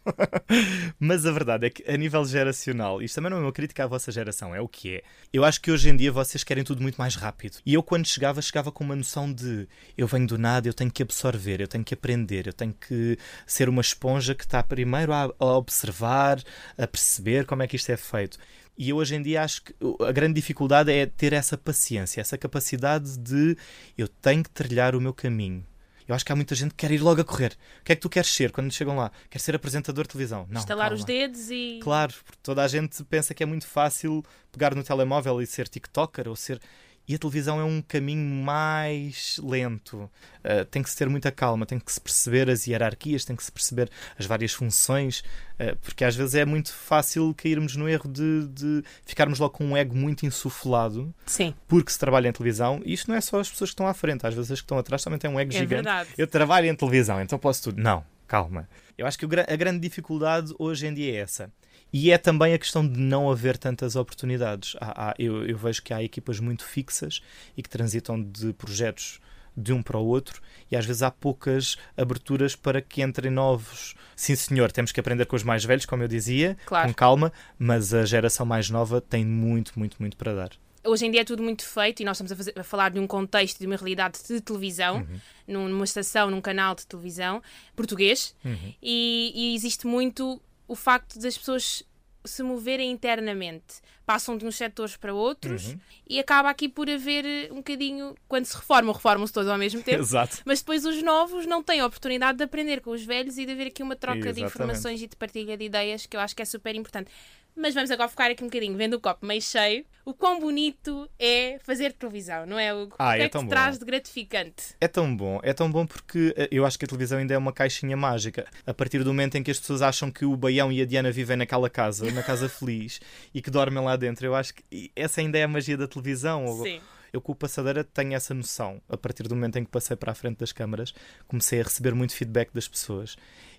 Mas 0.98 1.26
a 1.26 1.32
verdade 1.32 1.66
é 1.66 1.70
que, 1.70 1.90
a 1.90 1.96
nível 1.96 2.24
geracional, 2.24 3.02
isto 3.02 3.14
também 3.16 3.30
não 3.30 3.38
é 3.38 3.40
uma 3.40 3.52
crítica 3.52 3.84
à 3.84 3.86
vossa 3.86 4.12
geração, 4.12 4.54
é 4.54 4.60
o 4.60 4.68
que 4.68 4.96
é. 4.96 5.02
Eu 5.32 5.44
acho 5.44 5.60
que 5.60 5.70
hoje 5.70 5.90
em 5.90 5.96
dia 5.96 6.12
vocês 6.12 6.44
querem 6.44 6.64
tudo 6.64 6.82
muito 6.82 6.96
mais 6.96 7.14
rápido. 7.14 7.58
E 7.66 7.74
eu, 7.74 7.82
quando 7.82 8.06
chegava, 8.06 8.40
chegava 8.40 8.70
com 8.70 8.84
uma 8.84 8.96
noção 8.96 9.32
de 9.32 9.68
eu 9.96 10.06
venho 10.06 10.26
do 10.26 10.38
nada, 10.38 10.68
eu 10.68 10.74
tenho 10.74 10.90
que 10.90 11.02
absorver, 11.02 11.60
eu 11.60 11.68
tenho 11.68 11.84
que 11.84 11.94
aprender, 11.94 12.46
eu 12.46 12.52
tenho 12.52 12.74
que 12.74 13.18
ser 13.46 13.68
uma 13.68 13.80
esponja 13.80 14.34
que 14.34 14.44
está 14.44 14.62
primeiro 14.62 15.12
a, 15.12 15.32
a 15.38 15.44
observar, 15.56 16.42
a 16.76 16.86
perceber 16.86 17.46
como 17.46 17.62
é 17.62 17.66
que 17.66 17.76
isto 17.76 17.90
é 17.90 17.96
feito. 17.96 18.38
E 18.78 18.90
eu 18.90 18.96
hoje 18.96 19.16
em 19.16 19.22
dia 19.22 19.42
acho 19.42 19.64
que 19.64 19.74
a 20.06 20.12
grande 20.12 20.34
dificuldade 20.34 20.92
é 20.92 21.04
ter 21.04 21.32
essa 21.32 21.58
paciência, 21.58 22.20
essa 22.20 22.38
capacidade 22.38 23.18
de 23.18 23.56
eu 23.96 24.06
tenho 24.06 24.44
que 24.44 24.50
trilhar 24.50 24.94
o 24.94 25.00
meu 25.00 25.12
caminho. 25.12 25.66
Eu 26.06 26.14
acho 26.14 26.24
que 26.24 26.32
há 26.32 26.36
muita 26.36 26.54
gente 26.54 26.70
que 26.70 26.76
quer 26.76 26.92
ir 26.92 27.02
logo 27.02 27.20
a 27.20 27.24
correr. 27.24 27.58
O 27.80 27.84
que 27.84 27.92
é 27.92 27.96
que 27.96 28.00
tu 28.00 28.08
queres 28.08 28.30
ser 28.30 28.52
quando 28.52 28.72
chegam 28.72 28.96
lá? 28.96 29.10
Quer 29.28 29.40
ser 29.40 29.54
apresentador 29.54 30.04
de 30.04 30.10
televisão? 30.10 30.46
Não. 30.48 30.60
Estalar 30.60 30.92
os 30.92 31.04
dedos 31.04 31.50
e. 31.50 31.80
Claro, 31.82 32.14
porque 32.24 32.38
toda 32.42 32.62
a 32.62 32.68
gente 32.68 33.04
pensa 33.04 33.34
que 33.34 33.42
é 33.42 33.46
muito 33.46 33.66
fácil 33.66 34.24
pegar 34.50 34.74
no 34.74 34.82
telemóvel 34.82 35.42
e 35.42 35.46
ser 35.46 35.68
TikToker 35.68 36.28
ou 36.28 36.36
ser. 36.36 36.60
E 37.08 37.14
a 37.14 37.18
televisão 37.18 37.58
é 37.58 37.64
um 37.64 37.80
caminho 37.80 38.44
mais 38.44 39.40
lento. 39.42 40.10
Uh, 40.44 40.64
tem 40.70 40.82
que 40.82 40.90
se 40.90 40.96
ter 40.96 41.08
muita 41.08 41.32
calma, 41.32 41.64
tem 41.64 41.78
que 41.78 41.90
se 41.90 41.98
perceber 42.00 42.50
as 42.50 42.66
hierarquias, 42.66 43.24
tem 43.24 43.34
que 43.34 43.42
se 43.42 43.50
perceber 43.50 43.90
as 44.18 44.26
várias 44.26 44.52
funções, 44.52 45.20
uh, 45.58 45.74
porque 45.82 46.04
às 46.04 46.14
vezes 46.14 46.34
é 46.34 46.44
muito 46.44 46.70
fácil 46.72 47.34
cairmos 47.34 47.76
no 47.76 47.88
erro 47.88 48.08
de, 48.10 48.46
de 48.48 48.84
ficarmos 49.06 49.38
logo 49.38 49.54
com 49.54 49.64
um 49.64 49.76
ego 49.76 49.96
muito 49.96 50.26
insuflado 50.26 51.14
Sim, 51.24 51.54
porque 51.66 51.90
se 51.90 51.98
trabalha 51.98 52.28
em 52.28 52.32
televisão. 52.32 52.82
E 52.84 52.92
isto 52.92 53.08
não 53.08 53.16
é 53.16 53.20
só 53.22 53.40
as 53.40 53.50
pessoas 53.50 53.70
que 53.70 53.74
estão 53.74 53.86
à 53.86 53.94
frente, 53.94 54.26
às 54.26 54.34
vezes 54.34 54.50
as 54.52 54.60
que 54.60 54.64
estão 54.64 54.76
atrás 54.78 55.02
também 55.02 55.18
têm 55.18 55.30
um 55.30 55.40
ego 55.40 55.50
é 55.50 55.54
gigante. 55.54 55.68
verdade. 55.68 56.10
Eu 56.18 56.26
trabalho 56.26 56.66
em 56.66 56.74
televisão, 56.74 57.22
então 57.22 57.38
posso 57.38 57.62
tudo. 57.62 57.80
Não, 57.80 58.04
calma. 58.26 58.68
Eu 58.98 59.06
acho 59.06 59.18
que 59.18 59.24
a 59.24 59.56
grande 59.56 59.78
dificuldade 59.78 60.52
hoje 60.58 60.86
em 60.86 60.92
dia 60.92 61.14
é 61.14 61.16
essa. 61.16 61.50
E 61.92 62.10
é 62.10 62.18
também 62.18 62.52
a 62.52 62.58
questão 62.58 62.86
de 62.86 62.98
não 62.98 63.30
haver 63.30 63.56
tantas 63.56 63.96
oportunidades. 63.96 64.76
Há- 64.80 65.10
há- 65.10 65.14
eu, 65.18 65.46
eu 65.46 65.56
vejo 65.56 65.82
que 65.82 65.94
há 65.94 66.02
equipas 66.02 66.38
muito 66.40 66.64
fixas 66.64 67.20
e 67.56 67.62
que 67.62 67.68
transitam 67.68 68.22
de 68.22 68.52
projetos 68.52 69.20
de 69.56 69.72
um 69.72 69.82
para 69.82 69.98
o 69.98 70.06
outro 70.06 70.40
e 70.70 70.76
às 70.76 70.86
vezes 70.86 71.02
há 71.02 71.10
poucas 71.10 71.76
aberturas 71.96 72.54
para 72.54 72.80
que 72.80 73.02
entrem 73.02 73.30
novos. 73.32 73.94
Sim, 74.14 74.36
senhor, 74.36 74.70
temos 74.70 74.92
que 74.92 75.00
aprender 75.00 75.26
com 75.26 75.34
os 75.34 75.42
mais 75.42 75.64
velhos, 75.64 75.84
como 75.84 76.02
eu 76.02 76.08
dizia, 76.08 76.56
Claro. 76.64 76.86
com 76.88 76.94
calma, 76.94 77.32
mas 77.58 77.92
a 77.92 78.04
geração 78.04 78.46
mais 78.46 78.70
nova 78.70 79.00
tem 79.00 79.24
muito, 79.24 79.76
muito, 79.76 79.96
muito 79.98 80.16
para 80.16 80.34
dar. 80.34 80.50
Hoje 80.84 81.06
em 81.06 81.10
dia 81.10 81.22
é 81.22 81.24
tudo 81.24 81.42
muito 81.42 81.66
feito 81.66 82.00
e 82.00 82.04
nós 82.04 82.16
estamos 82.16 82.30
a, 82.30 82.36
fazer- 82.36 82.54
a 82.56 82.62
falar 82.62 82.90
de 82.90 83.00
um 83.00 83.06
contexto, 83.06 83.58
de 83.58 83.66
uma 83.66 83.74
realidade 83.76 84.18
de 84.28 84.40
televisão, 84.40 84.98
Uhum. 84.98 85.18
num- 85.48 85.68
numa 85.70 85.84
estação, 85.84 86.30
num 86.30 86.40
canal 86.40 86.76
de 86.76 86.86
televisão 86.86 87.42
português, 87.74 88.36
Uhum. 88.44 88.74
e, 88.80 89.32
e 89.34 89.54
existe 89.56 89.86
muito 89.88 90.40
o 90.68 90.76
facto 90.76 91.18
das 91.18 91.36
pessoas 91.36 91.82
se 92.24 92.42
moverem 92.42 92.90
internamente. 92.90 93.76
Passam 94.04 94.36
de 94.36 94.44
uns 94.46 94.56
setores 94.56 94.96
para 94.96 95.14
outros 95.14 95.68
Uhum. 95.68 95.80
e 96.08 96.18
acaba 96.18 96.50
aqui 96.50 96.68
por 96.68 96.88
haver 96.88 97.24
eh, 97.24 97.48
um 97.52 97.56
bocadinho. 97.56 98.14
Quando 98.26 98.44
se 98.44 98.54
reformam, 98.56 98.92
reformam-se 98.94 99.32
todos 99.32 99.48
ao 99.50 99.56
mesmo 99.58 99.82
tempo. 99.84 100.00
Exato. 100.02 100.38
Mas 100.44 100.60
depois 100.60 100.84
os 100.84 101.02
novos 101.02 101.46
não 101.46 101.62
têm 101.62 101.80
a 101.80 101.86
oportunidade 101.86 102.38
de 102.38 102.44
aprender 102.44 102.80
com 102.80 102.90
os 102.90 103.02
velhos 103.04 103.38
e 103.38 103.46
de 103.46 103.52
haver 103.52 103.68
aqui 103.68 103.82
uma 103.82 103.96
troca 103.96 104.20
de 104.20 104.28
Exatamente. 104.28 104.46
informações 104.54 105.02
e 105.02 105.06
de 105.06 105.16
partilha 105.16 105.56
de 105.56 105.64
ideias 105.64 106.06
que 106.06 106.16
eu 106.16 106.20
acho 106.20 106.34
que 106.36 106.42
é 106.42 106.44
super 106.44 106.74
importante. 106.74 107.10
Mas 107.56 107.74
vamos 107.74 107.90
agora 107.90 108.08
focar 108.08 108.30
aqui 108.30 108.42
um 108.44 108.46
bocadinho, 108.46 108.76
vendo 108.76 108.94
o 108.94 109.00
copo 109.00 109.24
meio 109.26 109.42
cheio, 109.42 109.84
o 110.08 110.14
quão 110.14 110.40
bonito 110.40 111.06
é 111.18 111.58
fazer 111.62 111.92
televisão, 111.92 112.46
não 112.46 112.58
é, 112.58 112.72
Hugo? 112.72 112.96
Ah, 112.98 113.10
o 113.10 113.12
que 113.12 113.20
é 113.20 113.24
é 113.24 113.28
que 113.28 113.32
tão 113.32 113.42
bom. 113.42 113.48
traz 113.50 113.78
de 113.78 113.84
gratificante? 113.84 114.74
É 114.80 114.88
tão 114.88 115.14
bom, 115.14 115.38
é 115.42 115.52
tão 115.52 115.70
bom 115.70 115.86
porque 115.86 116.32
eh, 116.34 116.48
eu 116.50 116.64
acho 116.64 116.78
que 116.78 116.86
a 116.86 116.88
televisão 116.88 117.18
ainda 117.18 117.34
é 117.34 117.36
uma 117.36 117.52
caixinha 117.52 117.94
mágica. 117.94 118.46
A 118.66 118.72
partir 118.72 119.04
do 119.04 119.10
momento 119.12 119.36
em 119.36 119.42
que 119.42 119.50
as 119.50 119.60
pessoas 119.60 119.82
acham 119.82 120.10
que 120.10 120.24
o 120.24 120.34
Baião 120.34 120.72
e 120.72 120.80
a 120.80 120.86
Diana 120.86 121.12
vivem 121.12 121.36
naquela 121.36 121.68
casa, 121.68 122.10
na 122.10 122.22
casa 122.22 122.48
feliz, 122.48 123.02
e 123.34 123.42
que 123.42 123.50
dormem 123.50 123.84
lá 123.84 123.96
dentro, 123.96 124.24
eu 124.24 124.34
acho 124.34 124.54
que 124.54 124.90
essa 124.96 125.20
ainda 125.20 125.36
é 125.36 125.42
a 125.42 125.48
magia 125.48 125.76
da 125.76 125.86
televisão. 125.86 126.62
Sim. 126.62 126.80
Eu 127.12 127.20
com 127.20 127.32
o 127.32 127.34
Passadeira 127.34 127.84
tenho 127.84 128.14
essa 128.14 128.32
noção. 128.32 128.80
A 128.88 128.96
partir 128.96 129.24
do 129.24 129.34
momento 129.34 129.58
em 129.58 129.64
que 129.64 129.70
passei 129.70 129.94
para 129.94 130.12
a 130.12 130.14
frente 130.14 130.38
das 130.38 130.52
câmaras, 130.52 130.94
comecei 131.26 131.60
a 131.60 131.64
receber 131.64 131.94
muito 131.94 132.14
feedback 132.14 132.50
das 132.54 132.66
pessoas. 132.66 133.14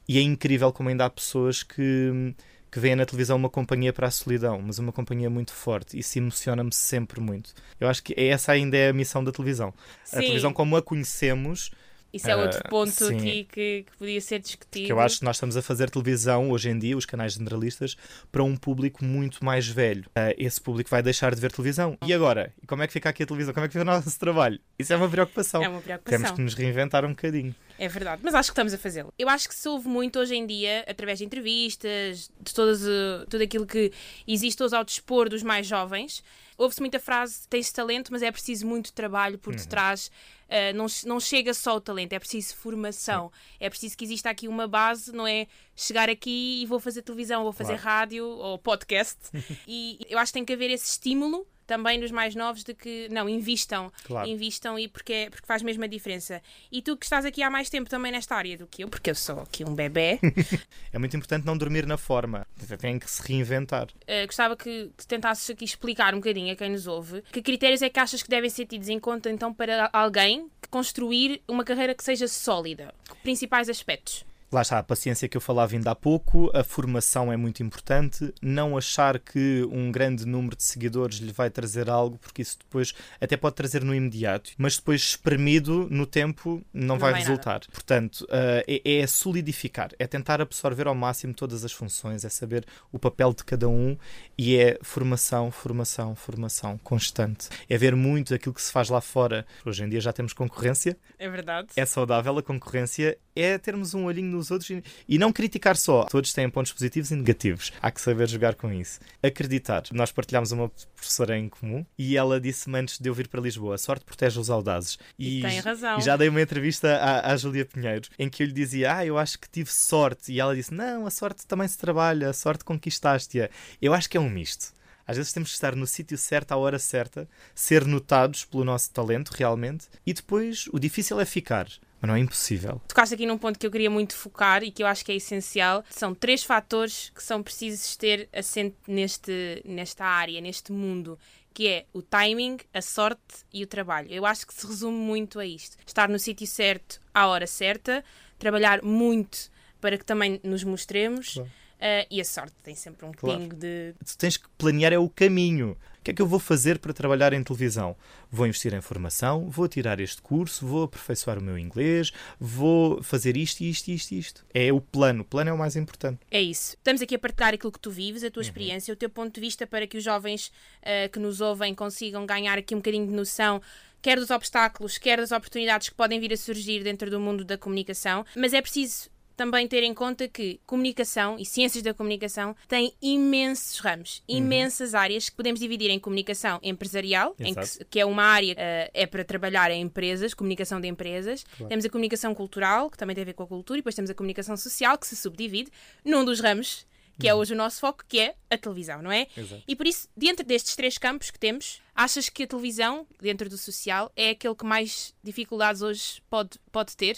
E 0.08 0.18
é 0.18 0.22
incrível 0.22 0.74
como 0.74 0.90
ainda 0.90 1.06
há 1.06 1.10
pessoas 1.12 1.62
que, 1.62 2.34
que 2.72 2.80
veem 2.80 2.96
na 2.96 3.06
televisão 3.06 3.38
uma 3.38 3.50
companhia 3.50 3.92
para 3.92 4.08
a 4.08 4.12
solidão, 4.12 4.62
mas 4.62 4.80
uma 4.80 4.92
companhia 4.92 5.30
muito 5.30 5.54
forte. 5.54 5.98
Isso 5.98 6.18
emociona-me 6.18 6.74
sempre 6.74 7.20
muito. 7.20 7.54
Eu 7.80 7.88
acho 7.88 8.04
que 8.04 8.14
essa 8.18 8.52
ainda 8.52 8.78
é 8.78 8.90
a 8.90 8.94
missão 8.94 9.24
da 9.24 9.32
televisão. 9.32 9.74
Sim. 10.04 10.18
A 10.18 10.20
televisão 10.20 10.54
como 10.54 10.78
a 10.78 10.82
conhecemos 10.82 11.72
Isso 12.12 12.30
é 12.30 12.36
outro 12.36 12.60
Ah, 12.64 12.70
ponto 12.70 13.06
aqui 13.06 13.44
que, 13.52 13.86
que 13.90 13.98
podia 13.98 14.20
ser 14.20 14.40
discutido. 14.40 14.86
Que 14.88 14.92
eu 14.92 15.00
acho 15.00 15.20
que 15.20 15.26
nós 15.26 15.36
estamos 15.36 15.56
a 15.56 15.62
fazer 15.62 15.90
televisão 15.90 16.50
hoje 16.50 16.70
em 16.70 16.80
dia, 16.80 16.98
os 16.98 17.06
canais 17.06 17.34
generalistas, 17.34 17.96
para 18.32 18.44
um 18.44 18.56
público 18.56 19.06
muito 19.06 19.44
mais 19.46 19.68
velho. 19.68 20.06
Ah, 20.16 20.34
esse 20.38 20.60
público 20.60 20.90
vai 20.90 21.04
deixar 21.04 21.34
de 21.36 21.42
ver 21.42 21.52
televisão. 21.52 21.98
E 22.06 22.14
agora? 22.14 22.54
E 22.62 22.66
como 22.68 22.82
é 22.82 22.88
que 22.88 22.94
fica 22.94 23.10
aqui 23.10 23.24
a 23.24 23.26
televisão? 23.26 23.54
Como 23.54 23.66
é 23.66 23.68
que 23.68 23.74
fica 23.74 23.84
o 23.84 23.86
nosso 23.86 24.18
trabalho? 24.20 24.60
Isso 24.78 24.92
é 24.92 24.96
uma 24.96 25.10
preocupação. 25.10 25.64
É 25.64 25.70
uma 25.70 25.82
preocupação. 25.82 26.20
Temos 26.20 26.32
que 26.36 26.42
nos 26.42 26.54
reinventar 26.56 27.06
um 27.06 27.10
bocadinho. 27.10 27.56
É 27.78 27.88
verdade, 27.88 28.22
mas 28.26 28.34
acho 28.34 28.50
que 28.50 28.54
estamos 28.54 28.74
a 28.74 28.78
fazê-lo. 28.78 29.14
Eu 29.18 29.30
acho 29.30 29.48
que 29.48 29.56
se 29.56 29.68
ouve 29.70 29.88
muito 29.88 30.20
hoje 30.20 30.36
em 30.36 30.46
dia, 30.46 30.84
através 30.88 31.20
de 31.20 31.26
entrevistas, 31.26 32.30
de 32.42 32.54
todas, 32.54 32.86
eh, 32.86 33.26
tudo 33.30 33.42
aquilo 33.44 33.66
que 33.66 33.92
existe 34.28 34.62
hoje 34.62 34.76
ao 34.76 34.84
dispor 34.84 35.30
dos 35.30 35.44
mais 35.44 35.66
jovens, 35.66 36.22
ouve-se 36.60 36.80
muita 36.82 37.00
frase: 37.00 37.48
tens 37.48 37.72
talento, 37.72 38.12
mas 38.12 38.22
é 38.22 38.32
preciso 38.32 38.68
muito 38.68 38.94
trabalho 38.94 39.40
por 39.40 39.56
detrás. 39.56 40.12
eh, 40.48 40.74
não, 40.74 40.86
não 41.06 41.20
chega 41.20 41.54
só 41.54 41.76
o 41.76 41.82
talento, 41.82 42.14
é 42.14 42.20
preciso 42.20 42.56
formação. 42.56 43.32
É 43.60 43.70
preciso 43.70 43.96
que 43.98 44.04
exista 44.04 44.30
aqui 44.30 44.48
uma 44.48 44.68
base, 44.68 45.12
não 45.12 45.26
é 45.26 45.48
chegar 45.76 46.10
aqui 46.10 46.62
e 46.62 46.66
vou 46.66 46.80
fazer 46.80 47.02
televisão, 47.04 47.44
vou 47.44 47.54
fazer 47.54 47.74
Claro. 47.80 47.84
rádio 47.84 48.26
ou 48.28 48.58
podcast. 48.60 49.20
e 49.68 50.00
eu 50.10 50.18
acho 50.20 50.32
que 50.32 50.40
tem 50.40 50.46
que 50.46 50.54
haver 50.54 50.70
esse 50.72 50.90
estímulo 50.92 51.48
também 51.70 52.00
nos 52.00 52.10
mais 52.10 52.34
novos 52.34 52.64
de 52.64 52.74
que 52.74 53.08
não 53.12 53.30
invistam, 53.30 53.92
Claro. 54.06 54.28
invistam 54.28 54.80
e 54.80 54.88
porque, 54.88 55.14
é- 55.14 55.30
porque 55.30 55.46
faz 55.46 55.62
mesmo 55.62 55.84
a 55.84 55.88
diferença. 55.88 56.42
E 56.72 56.82
tu 56.82 56.98
que 56.98 57.06
estás 57.06 57.24
aqui 57.26 57.44
há 57.44 57.50
mais 57.50 57.70
tempo 57.70 57.88
também 57.88 58.12
nesta 58.12 58.34
área 58.36 58.58
do 58.58 58.66
que 58.66 58.84
eu, 58.84 58.90
porque 58.90 59.12
eu 59.12 59.16
sou 59.16 59.40
aqui 59.42 59.64
um 59.64 59.76
bebê, 59.76 60.20
É 60.92 60.98
muito 60.98 61.16
importante 61.16 61.46
não 61.46 61.56
dormir 61.56 61.86
na 61.86 61.96
forma. 61.98 62.48
Tem 62.80 62.98
que 62.98 63.10
se 63.10 63.22
reinventar. 63.22 63.88
eh, 64.08 64.26
gostava 64.26 64.58
que, 64.58 64.90
que 64.98 65.06
tentasses 65.06 65.48
aqui 65.52 65.64
explicar 65.64 66.14
um 66.16 66.18
bocadinho 66.18 66.52
a 66.52 66.56
quem 66.56 66.72
nos 66.72 66.88
ouve 66.88 67.22
que 67.32 67.42
critérios 67.44 67.84
é 67.84 67.90
que 67.90 68.00
achas 68.00 68.24
que 68.24 68.30
devem 68.30 68.50
ser 68.50 68.66
tidos 68.66 68.90
em 68.90 69.00
conta 69.00 69.30
então 69.30 69.54
para 69.54 69.90
alguém 69.94 70.50
construir 70.72 71.42
uma 71.48 71.64
carreira 71.64 71.94
que 71.94 72.04
seja 72.04 72.28
sólida. 72.28 72.94
Principais 73.22 73.70
aspectos. 73.70 74.26
Lá 74.52 74.62
está, 74.64 74.80
a 74.80 74.84
paciência 74.84 75.28
que 75.28 75.38
eu 75.38 75.42
falava 75.42 75.76
ainda 75.76 75.92
há 75.92 75.96
pouco, 75.96 76.50
a 76.56 76.64
formação 76.64 77.32
é 77.32 77.38
muito 77.38 77.62
importante, 77.62 78.34
não 78.42 78.76
achar 78.76 79.20
que 79.20 79.68
um 79.72 79.92
grande 79.92 80.26
número 80.26 80.56
de 80.56 80.64
seguidores 80.64 81.18
lhe 81.18 81.32
vai 81.32 81.52
trazer 81.52 81.88
algo, 81.90 82.18
porque 82.18 82.42
isso 82.42 82.58
depois 82.58 82.94
até 83.22 83.38
pode 83.38 83.56
trazer 83.56 83.84
no 83.84 83.94
imediato, 83.94 84.52
mas 84.58 84.78
depois 84.78 85.02
espremido 85.02 85.88
no 85.92 86.06
tempo 86.06 86.64
não, 86.74 86.98
vai, 86.98 87.12
vai 87.12 87.22
resultar. 87.22 87.62
Portanto, 87.72 88.26
ah, 88.32 88.64
é, 88.68 89.02
é 89.02 89.06
solidificar, 89.08 89.92
é 90.00 90.08
tentar 90.08 90.42
absorver 90.42 90.88
ao 90.88 90.96
máximo 90.96 91.34
todas 91.34 91.64
as 91.64 91.72
funções, 91.72 92.26
é 92.26 92.30
saber 92.30 92.66
o 92.92 92.98
papel 92.98 93.34
de 93.34 93.44
cada 93.44 93.70
um 93.70 93.96
e 94.38 94.58
é 94.58 94.80
formação, 94.82 95.52
formação, 95.52 96.16
formação 96.16 96.78
constante. 96.80 97.50
É 97.70 97.78
ver 97.78 97.96
muito 97.96 98.34
aquilo 98.34 98.54
que 98.56 98.62
se 98.62 98.72
faz 98.72 98.90
lá 98.90 99.00
fora. 99.02 99.46
Hoje 99.64 99.84
em 99.84 99.90
dia 99.90 100.02
já 100.02 100.12
temos 100.12 100.34
concorrência, 100.34 100.98
É 101.20 101.30
verdade. 101.30 101.68
é 101.76 101.86
saudável 101.86 102.38
a 102.38 102.42
concorrência, 102.42 103.18
é 103.42 103.58
termos 103.58 103.94
um 103.94 104.06
olhinho 104.06 104.32
nos 104.32 104.52
outros 104.52 104.70
e, 104.70 104.84
e 105.08 105.18
não 105.18 105.32
criticar 105.32 105.78
só. 105.78 106.04
Todos 106.06 106.34
têm 106.34 106.50
pontos 106.50 106.72
positivos 106.72 107.12
e 107.12 107.16
negativos. 107.16 107.72
Há 107.82 107.92
que 107.92 108.02
saber 108.02 108.28
jogar 108.28 108.56
com 108.56 108.72
isso. 108.72 109.00
Acreditar. 109.22 109.84
Nós 109.92 110.12
partilhámos 110.12 110.52
uma 110.52 110.70
professora 110.96 111.38
em 111.38 111.50
comum 111.50 111.86
e 111.98 112.18
ela 112.18 112.40
disse-me 112.40 112.80
antes 112.80 113.00
de 113.00 113.10
eu 113.10 113.14
vir 113.14 113.28
para 113.28 113.42
Lisboa: 113.42 113.76
a 113.76 113.78
sorte 113.78 114.06
protege 114.06 114.40
os 114.40 114.50
audazes. 114.50 114.98
E 115.18 115.42
tem 115.42 115.60
razão. 115.60 116.00
E 116.00 116.02
já 116.02 116.16
dei 116.18 116.30
uma 116.30 116.42
entrevista 116.42 116.96
à, 116.98 117.32
à 117.32 117.38
Júlia 117.38 117.66
Pinheiro 117.66 118.10
em 118.18 118.30
que 118.30 118.44
eu 118.44 118.48
lhe 118.48 118.54
dizia: 118.54 118.98
Ah, 118.98 119.06
eu 119.06 119.18
acho 119.18 119.40
que 119.40 119.50
tive 119.50 119.72
sorte. 119.72 120.32
E 120.32 120.40
ela 120.40 120.56
disse: 120.56 120.74
Não, 120.74 121.06
a 121.06 121.12
sorte 121.12 121.46
também 121.46 121.68
se 121.68 121.78
trabalha, 121.78 122.30
a 122.30 122.34
sorte 122.34 122.64
conquistaste-a. 122.64 123.50
Eu 123.82 123.94
acho 123.94 124.10
que 124.10 124.18
é 124.18 124.20
um 124.20 124.30
misto. 124.30 124.74
Às 125.10 125.18
vezes 125.18 125.34
temos 125.34 125.50
que 125.50 125.56
estar 125.56 125.76
no 125.76 125.88
sítio 125.88 126.16
certo, 126.20 126.52
à 126.52 126.58
hora 126.58 126.78
certa, 126.78 127.28
ser 127.56 127.84
notados 127.84 128.46
pelo 128.46 128.64
nosso 128.64 128.92
talento, 128.92 129.30
realmente, 129.30 129.88
e 130.06 130.14
depois 130.14 130.70
o 130.72 130.78
difícil 130.78 131.20
é 131.20 131.26
ficar. 131.26 131.68
Mas 132.02 132.08
não 132.08 132.16
é 132.16 132.20
impossível. 132.20 132.82
Tocaste 132.88 133.16
aqui 133.16 133.26
num 133.26 133.38
ponto 133.38 133.60
que 133.60 133.66
eu 133.66 133.72
queria 133.72 133.90
muito 133.90 134.16
focar 134.16 134.64
e 134.64 134.72
que 134.72 134.82
eu 134.82 134.88
acho 134.88 135.04
que 135.04 135.12
é 135.12 135.16
essencial. 135.16 135.84
São 135.90 136.16
três 136.16 136.44
fatores 136.44 137.12
que 137.14 137.22
são 137.22 137.44
precisos 137.44 137.96
ter 137.96 138.30
assente 138.34 138.76
neste, 138.88 139.62
nesta 139.66 140.06
área, 140.06 140.40
neste 140.40 140.72
mundo, 140.72 141.20
que 141.54 141.68
é 141.68 141.86
o 141.94 142.02
timing, 142.02 142.58
a 142.74 142.82
sorte 142.82 143.46
e 143.54 143.64
o 143.64 143.68
trabalho. 143.68 144.08
Eu 144.10 144.26
acho 144.26 144.48
que 144.48 144.54
se 144.54 144.66
resume 144.66 144.98
muito 144.98 145.40
a 145.40 145.46
isto. 145.46 145.78
Estar 145.86 146.08
no 146.08 146.18
sítio 146.18 146.48
certo, 146.48 147.02
à 147.14 147.28
hora 147.28 147.46
certa, 147.46 148.04
trabalhar 148.38 148.82
muito 148.82 149.50
para 149.82 149.98
que 149.98 150.06
também 150.06 150.40
nos 150.44 150.64
mostremos. 150.64 151.34
Claro. 151.34 151.52
Eh, 151.80 152.06
e 152.12 152.20
a 152.22 152.26
sorte 152.26 152.54
tem 152.64 152.76
sempre 152.76 153.06
um 153.06 153.12
Claro. 153.12 153.40
pingo 153.40 153.56
de. 153.56 153.94
Tu 154.06 154.18
tens 154.18 154.38
que 154.38 154.48
planear 154.58 154.92
é 154.94 155.00
o 155.00 155.10
caminho. 155.10 155.78
O 156.00 156.02
que 156.02 156.12
é 156.12 156.14
que 156.14 156.22
eu 156.22 156.26
vou 156.28 156.40
fazer 156.40 156.80
para 156.80 156.94
trabalhar 156.94 157.34
em 157.34 157.44
televisão? 157.44 157.96
Vou 158.32 158.48
investir 158.48 158.74
em 158.74 158.80
formação, 158.80 159.50
vou 159.50 159.68
tirar 159.68 160.00
este 160.00 160.22
curso, 160.22 160.66
vou 160.66 160.84
aperfeiçoar 160.84 161.38
o 161.38 161.42
meu 161.42 161.58
inglês, 161.58 162.12
vou 162.40 163.04
fazer 163.04 163.36
isto, 163.36 163.62
isto, 163.62 163.90
isto, 163.90 164.12
isto. 164.14 164.46
É 164.54 164.72
o 164.72 164.80
plano. 164.80 165.22
O 165.22 165.26
plano 165.26 165.50
é 165.50 165.54
o 165.54 165.58
mais 165.58 165.76
importante. 165.76 166.20
É 166.32 166.42
isso. 166.42 166.78
Estamos 166.78 167.02
aqui 167.02 167.16
a 167.16 167.20
partilhar 167.20 167.54
aquilo 167.54 167.72
que 167.72 167.80
tu 167.80 167.92
vives, 167.92 168.22
Uhum. 168.22 168.30
a 168.30 168.32
tua 168.32 168.42
experiência, 168.42 168.94
o 168.94 168.98
teu 168.98 169.10
ponto 169.10 169.34
de 169.36 169.42
vista 169.42 169.68
para 169.68 169.86
que 169.86 169.98
os 169.98 170.04
jovens 170.04 170.52
eh, 170.82 171.10
que 171.10 171.20
nos 171.20 171.42
ouvem 171.42 171.76
consigam 171.76 172.26
ganhar 172.26 172.58
aqui 172.58 172.74
um 172.74 172.78
bocadinho 172.80 173.06
de 173.06 173.14
noção. 173.14 173.62
Quer 174.02 174.18
dos 174.18 174.30
obstáculos, 174.30 174.98
quer 174.98 175.18
das 175.18 175.34
oportunidades 175.34 175.90
que 175.90 175.96
podem 175.96 176.18
vir 176.22 176.32
a 176.32 176.38
surgir 176.38 176.82
dentro 176.82 177.12
do 177.12 177.20
mundo 177.20 177.44
da 177.44 177.58
comunicação, 177.58 178.26
mas 178.38 178.54
é 178.54 178.62
preciso 178.62 179.10
também 179.40 179.66
ter 179.70 179.84
em 179.84 179.94
conta 179.94 180.28
que 180.28 180.60
comunicação 180.66 181.38
e 181.40 181.46
ciências 181.46 181.82
da 181.82 181.94
comunicação 181.94 182.54
têm 182.68 182.94
imensos 183.02 183.80
ramos, 183.80 184.22
Uhum. 184.28 184.36
imensas 184.36 184.94
áreas 184.94 185.30
que 185.30 185.36
podemos 185.38 185.62
dividir 185.62 185.90
em 185.90 185.98
comunicação 185.98 186.60
empresarial, 186.62 187.34
em 187.40 187.54
que, 187.54 187.86
que 187.86 188.00
é 188.02 188.06
uma 188.06 188.24
área 188.24 188.54
eh, 188.58 188.92
é 188.94 189.06
para 189.08 189.24
trabalhar 189.24 189.72
em 189.72 189.82
empresas, 189.82 190.34
comunicação 190.34 190.82
de 190.82 190.90
empresas. 190.90 191.46
Temos 191.70 191.86
a 191.86 191.90
comunicação 191.90 192.36
cultural, 192.36 192.90
que 192.90 192.98
também 192.98 193.16
tem 193.16 193.22
a 193.22 193.26
ver 193.26 193.34
com 193.34 193.44
a 193.44 193.48
cultura, 193.48 193.78
e 193.78 193.82
depois 193.82 193.96
temos 193.96 194.12
a 194.12 194.14
comunicação 194.14 194.58
social, 194.58 194.98
que 194.98 195.08
se 195.08 195.16
subdivide 195.16 195.72
num 196.04 196.26
dos 196.26 196.42
ramos, 196.42 196.86
que 197.18 197.26
é 197.26 197.34
hoje 197.34 197.54
o 197.54 197.56
nosso 197.56 197.80
foco, 197.80 198.04
que 198.10 198.20
é 198.20 198.36
a 198.50 198.58
televisão, 198.58 199.02
não 199.02 199.12
é? 199.12 199.28
Uhum. 199.38 199.44
Exato. 199.44 199.64
E 199.66 199.74
por 199.74 199.88
isso, 199.88 200.10
dentro 200.18 200.46
destes 200.46 200.76
três 200.76 200.98
campos 200.98 201.32
que 201.32 201.40
temos, 201.40 201.82
achas 201.96 202.28
que 202.28 202.44
a 202.44 202.48
televisão, 202.48 203.08
dentro 203.22 203.48
do 203.50 203.58
social, 203.58 204.12
é 204.18 204.32
aquele 204.32 204.56
que 204.56 204.66
mais 204.66 205.14
dificuldades 205.24 205.82
hoje 205.82 206.22
pode, 206.30 206.60
pode 206.74 206.98
ter? 206.98 207.18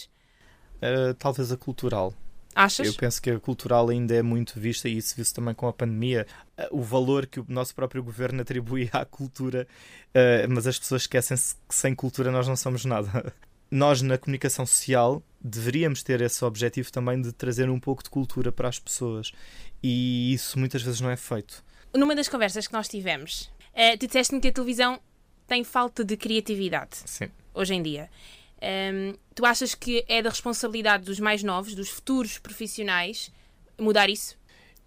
Uh, 0.82 1.14
talvez 1.14 1.52
a 1.52 1.58
cultural. 1.58 2.14
Achas? 2.54 2.86
Eu 2.86 2.94
penso 2.94 3.22
que 3.22 3.30
a 3.30 3.40
cultural 3.40 3.90
ainda 3.90 4.14
é 4.14 4.22
muito 4.22 4.60
vista 4.60 4.90
e 4.90 4.98
isso 4.98 5.16
viu-se 5.16 5.34
também 5.34 5.54
com 5.54 5.68
a 5.68 5.74
pandemia. 5.74 6.28
Uh, 6.58 6.80
o 6.80 6.82
valor 6.82 7.26
que 7.26 7.40
o 7.40 7.46
nosso 7.48 7.74
próprio 7.74 8.04
governo 8.04 8.42
atribui 8.44 8.90
à 8.92 9.06
cultura, 9.06 9.68
uh, 10.10 10.50
mas 10.50 10.68
as 10.68 10.78
pessoas 10.78 11.04
esquecem-se 11.04 11.56
que 11.68 11.76
sem 11.76 11.96
cultura 11.96 12.32
nós 12.32 12.48
não 12.48 12.56
somos 12.56 12.86
nada. 12.86 13.34
Nós, 13.74 14.02
na 14.02 14.18
comunicação 14.18 14.66
social, 14.66 15.24
deveríamos 15.40 16.04
ter 16.04 16.20
esse 16.20 16.44
objetivo 16.44 16.92
também 16.92 17.22
de 17.22 17.32
trazer 17.32 17.70
um 17.70 17.80
pouco 17.80 18.04
de 18.04 18.10
cultura 18.10 18.52
para 18.52 18.68
as 18.68 18.78
pessoas 18.78 19.32
e 19.82 20.34
isso 20.34 20.60
muitas 20.60 20.82
vezes 20.82 21.00
não 21.00 21.10
é 21.10 21.16
feito. 21.16 21.64
Numa 21.94 22.14
das 22.14 22.28
conversas 22.28 22.68
que 22.68 22.74
nós 22.74 22.90
tivemos, 22.90 23.50
eh, 23.74 23.96
tu 23.96 24.08
disseste-me 24.08 24.42
que 24.42 24.50
a 24.50 24.52
televisão 24.52 25.00
tem 25.48 25.64
falta 25.64 26.04
de 26.04 26.16
criatividade 26.16 26.98
Sim. 27.06 27.30
hoje 27.54 27.74
em 27.74 27.82
dia. 27.82 28.10
Ehm, 28.62 29.16
tu 29.34 29.46
achas 29.46 29.74
que 29.74 30.06
é 30.08 30.22
da 30.22 30.30
responsabilidade 30.30 31.04
dos 31.04 31.20
mais 31.20 31.44
novos, 31.44 31.74
dos 31.74 31.90
futuros 31.90 32.38
profissionais, 32.38 33.32
mudar 33.80 34.10
isso? 34.10 34.40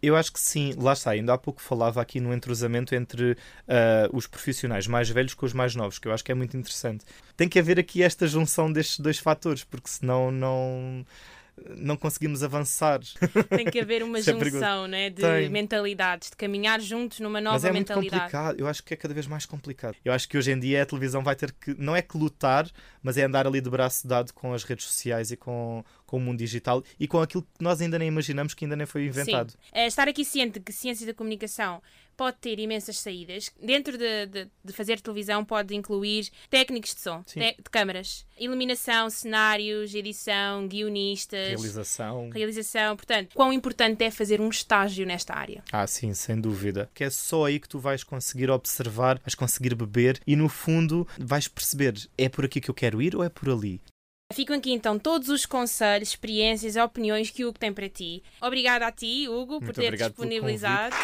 Eu 0.07 0.16
acho 0.16 0.33
que 0.33 0.40
sim, 0.40 0.75
lá 0.76 0.93
está. 0.93 1.12
Ainda 1.12 1.33
há 1.33 1.38
pouco 1.38 1.62
falava 1.62 2.00
aqui 2.00 2.21
no 2.21 2.33
entrosamento 2.33 2.95
entre 2.95 3.37
ah, 3.66 4.09
os 4.12 4.26
profissionais 4.26 4.87
mais 4.87 5.09
velhos 5.09 5.33
com 5.33 5.47
os 5.47 5.54
mais 5.54 5.75
novos, 5.75 5.99
que 5.99 6.07
eu 6.07 6.12
acho 6.12 6.23
que 6.23 6.31
é 6.31 6.35
muito 6.35 6.54
interessante. 6.57 7.07
Tem 7.37 7.49
que 7.49 7.59
haver 7.59 7.78
aqui 7.78 8.02
esta 8.02 8.26
junção 8.26 8.71
destes 8.71 9.00
dois 9.00 9.19
fatores, 9.19 9.64
porque 9.64 9.88
senão 9.88 10.31
não, 10.31 11.07
não 11.77 11.97
conseguimos 11.97 12.43
avançar. 12.43 13.01
Tem 13.49 13.67
que 13.67 13.81
haver 13.81 14.03
uma 14.03 14.19
é 14.19 14.23
junção 14.23 14.87
né, 14.87 15.11
de 15.11 15.23
Tem. 15.23 15.49
mentalidades, 15.49 16.31
de 16.31 16.37
caminhar 16.37 16.81
juntos 16.81 17.21
numa 17.21 17.41
nova 17.41 17.55
Mas 17.55 17.65
é 17.65 17.73
muito 17.73 17.89
mentalidade. 17.89 18.23
complicado. 18.23 18.61
Eu 18.61 18.67
acho 18.67 18.83
que 18.83 18.95
é 18.95 18.97
cada 18.97 19.15
vez 19.15 19.27
mais 19.27 19.47
complicado. 19.47 19.97
Eu 20.05 20.13
acho 20.13 20.29
que 20.29 20.37
hoje 20.37 20.53
em 20.53 20.59
dia 20.59 20.83
a 20.83 20.87
televisão 20.87 21.23
vai 21.23 21.37
ter 21.37 21.53
que, 21.53 21.75
não 21.79 21.95
é 21.95 22.03
que 22.03 22.17
lutar, 22.17 22.69
mas 23.03 23.17
é 23.17 23.25
andar 23.25 23.47
ali 23.47 23.61
de 23.61 23.71
braço 23.71 24.07
dado 24.07 24.33
com 24.33 24.53
as 24.53 24.65
redes 24.65 24.85
sociais 24.85 25.31
e 25.31 25.37
com, 25.37 25.85
com 26.14 26.18
o 26.18 26.21
mundo 26.21 26.38
digital 26.38 26.85
e 26.99 27.09
com 27.09 27.21
aquilo 27.21 27.42
que 27.42 27.64
nós 27.64 27.80
ainda 27.80 27.99
nem 27.99 28.06
imaginamos 28.06 28.54
que 28.54 28.64
ainda 28.64 28.76
nem 28.76 28.87
foi 28.87 29.06
inventado. 29.06 29.50
Sim. 29.50 29.59
É, 29.73 29.87
estar 29.88 30.06
aqui 30.06 30.25
ciente 30.25 30.61
de 30.61 30.64
que 30.64 30.73
ciência 30.73 31.04
da 31.04 31.12
comunicação 31.12 31.83
pode 32.16 32.37
ter 32.37 32.61
imensas 32.61 32.99
saídas. 32.99 33.50
Dentro 33.61 33.99
de, 33.99 34.26
de, 34.26 34.49
de 34.64 34.73
fazer 34.73 35.00
televisão 35.00 35.44
pode 35.44 35.75
incluir 35.75 36.30
técnicos 36.49 36.94
de 36.94 37.00
som, 37.00 37.25
te, 37.25 37.40
de 37.40 37.68
câmaras, 37.68 38.25
iluminação, 38.38 39.11
cenários, 39.11 39.92
edição, 39.92 40.68
guionistas, 40.68 41.49
realização. 41.49 42.30
realização. 42.30 42.97
Portanto, 42.97 43.35
quão 43.35 43.52
importante 43.52 44.04
é 44.04 44.11
fazer 44.12 44.40
um 44.40 44.49
estágio 44.49 45.04
nesta 45.04 45.35
área? 45.35 45.64
Ah, 45.73 45.88
sim, 45.88 46.14
sem 46.14 46.40
dúvida. 46.40 46.88
Que 46.94 47.02
é 47.02 47.11
só 47.11 47.47
aí 47.47 47.59
que 47.59 47.68
tu 47.68 47.80
vais 47.80 48.04
conseguir 48.04 48.49
observar, 48.50 49.18
vais 49.18 49.35
conseguir 49.35 49.75
beber 49.75 50.21
e 50.25 50.37
no 50.37 50.49
fundo 50.49 51.09
vais 51.18 51.49
perceber 51.49 51.94
é 52.16 52.28
por 52.28 52.44
aqui 52.44 52.61
que 52.61 52.71
eu 52.71 52.75
quero 52.75 53.02
ir 53.02 53.16
ou 53.16 53.25
é 53.25 53.28
por 53.28 53.50
ali. 53.50 53.80
Ficam 54.35 54.57
aqui 54.57 54.73
então 54.73 54.99
todos 54.99 55.29
os 55.29 55.47
conselhos, 55.47 56.09
experiências 56.09 56.75
e 56.75 56.81
opiniões 56.81 57.31
que 57.31 57.45
o 57.45 57.49
Hugo 57.49 57.59
tem 57.59 57.73
para 57.73 57.88
ti. 57.88 58.21
Obrigada 58.43 58.87
a 58.87 58.91
ti, 58.91 59.29
Hugo, 59.29 59.61
por 59.61 59.67
Muito 59.67 59.81
ter 59.81 59.97
disponibilizado. 59.97 60.95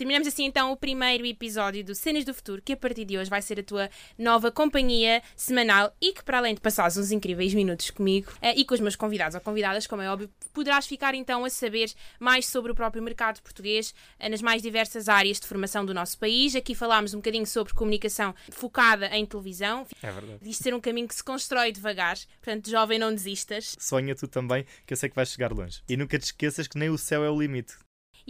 Terminamos 0.00 0.26
assim 0.26 0.46
então 0.46 0.72
o 0.72 0.76
primeiro 0.78 1.26
episódio 1.26 1.84
do 1.84 1.94
Cenas 1.94 2.24
do 2.24 2.32
Futuro, 2.32 2.62
que 2.62 2.72
a 2.72 2.76
partir 2.78 3.04
de 3.04 3.18
hoje 3.18 3.28
vai 3.28 3.42
ser 3.42 3.60
a 3.60 3.62
tua 3.62 3.90
nova 4.16 4.50
companhia 4.50 5.22
semanal 5.36 5.94
e 6.00 6.14
que, 6.14 6.24
para 6.24 6.38
além 6.38 6.54
de 6.54 6.60
passares 6.62 6.96
uns 6.96 7.12
incríveis 7.12 7.52
minutos 7.52 7.90
comigo 7.90 8.32
eh, 8.40 8.54
e 8.58 8.64
com 8.64 8.72
os 8.72 8.80
meus 8.80 8.96
convidados 8.96 9.34
ou 9.34 9.42
convidadas, 9.42 9.86
como 9.86 10.00
é 10.00 10.10
óbvio, 10.10 10.30
poderás 10.54 10.86
ficar 10.86 11.14
então 11.14 11.44
a 11.44 11.50
saber 11.50 11.92
mais 12.18 12.46
sobre 12.46 12.72
o 12.72 12.74
próprio 12.74 13.02
mercado 13.02 13.42
português 13.42 13.94
eh, 14.18 14.30
nas 14.30 14.40
mais 14.40 14.62
diversas 14.62 15.06
áreas 15.06 15.38
de 15.38 15.46
formação 15.46 15.84
do 15.84 15.92
nosso 15.92 16.18
país. 16.18 16.56
Aqui 16.56 16.74
falámos 16.74 17.12
um 17.12 17.18
bocadinho 17.18 17.46
sobre 17.46 17.74
comunicação 17.74 18.34
focada 18.50 19.14
em 19.14 19.26
televisão. 19.26 19.86
É 20.02 20.10
verdade. 20.10 20.38
Isto 20.48 20.62
ser 20.62 20.72
um 20.72 20.80
caminho 20.80 21.08
que 21.08 21.14
se 21.14 21.22
constrói 21.22 21.72
devagar, 21.72 22.16
portanto, 22.42 22.70
jovem, 22.70 22.98
não 22.98 23.14
desistas. 23.14 23.76
Sonha 23.78 24.14
tu 24.14 24.26
também, 24.26 24.64
que 24.86 24.94
eu 24.94 24.96
sei 24.96 25.10
que 25.10 25.14
vais 25.14 25.28
chegar 25.28 25.52
longe. 25.52 25.82
E 25.86 25.94
nunca 25.94 26.18
te 26.18 26.22
esqueças 26.22 26.66
que 26.66 26.78
nem 26.78 26.88
o 26.88 26.96
céu 26.96 27.22
é 27.22 27.28
o 27.28 27.38
limite. 27.38 27.74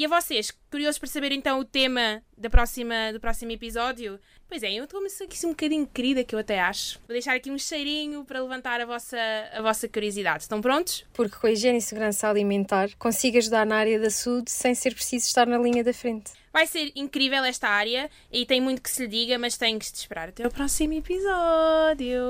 E 0.01 0.05
a 0.07 0.09
vocês, 0.09 0.51
curiosos 0.71 0.99
para 0.99 1.09
saber 1.09 1.31
então 1.31 1.61
o 1.61 1.65
tema 1.65 2.23
da 2.35 2.49
próxima, 2.49 3.13
do 3.13 3.21
próximo 3.21 3.51
episódio? 3.51 4.19
Pois 4.49 4.63
é, 4.63 4.73
eu 4.73 4.85
estou-me 4.85 5.09
aqui 5.09 5.47
um 5.47 5.51
bocadinho 5.51 5.87
querida, 5.87 6.25
que 6.25 6.35
eu 6.35 6.39
até 6.39 6.59
acho. 6.59 6.99
Vou 7.01 7.13
deixar 7.13 7.37
aqui 7.37 7.51
um 7.51 7.59
cheirinho 7.59 8.25
para 8.25 8.41
levantar 8.41 8.81
a 8.81 8.87
vossa, 8.87 9.19
a 9.53 9.61
vossa 9.61 9.87
curiosidade. 9.87 10.45
Estão 10.45 10.63
prontos? 10.63 11.05
Porque 11.13 11.37
com 11.37 11.47
a 11.47 11.53
higiene 11.53 11.77
e 11.77 11.83
segurança 11.83 12.31
alimentar 12.31 12.89
consigo 12.99 13.37
ajudar 13.37 13.67
na 13.67 13.77
área 13.77 14.01
da 14.01 14.09
saúde 14.09 14.51
sem 14.51 14.75
ser 14.75 14.95
preciso 14.95 15.27
estar 15.27 15.47
na 15.47 15.59
linha 15.59 15.85
da 15.85 15.93
frente. 15.93 16.33
Vai 16.51 16.67
ser 16.67 16.91
incrível 16.97 17.45
esta 17.45 17.69
área 17.69 18.09
e 18.33 18.47
tem 18.47 18.59
muito 18.59 18.81
que 18.81 18.89
se 18.89 19.03
lhe 19.03 19.09
diga, 19.09 19.39
mas 19.39 19.59
tem 19.59 19.79
que 19.79 19.85
se 19.85 19.95
esperar 19.95 20.31
até 20.31 20.47
o 20.47 20.51
próximo 20.51 20.95
episódio. 20.95 22.23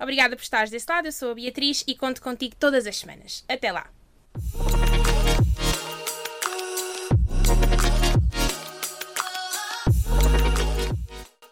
Obrigada 0.00 0.34
por 0.34 0.42
estares 0.42 0.70
desse 0.70 0.86
lado, 0.88 1.08
eu 1.08 1.12
sou 1.12 1.32
a 1.32 1.34
Beatriz 1.34 1.84
e 1.86 1.94
conto 1.94 2.22
contigo 2.22 2.56
todas 2.58 2.86
as 2.86 2.96
semanas. 2.96 3.44
Até 3.46 3.70
lá! 3.70 3.90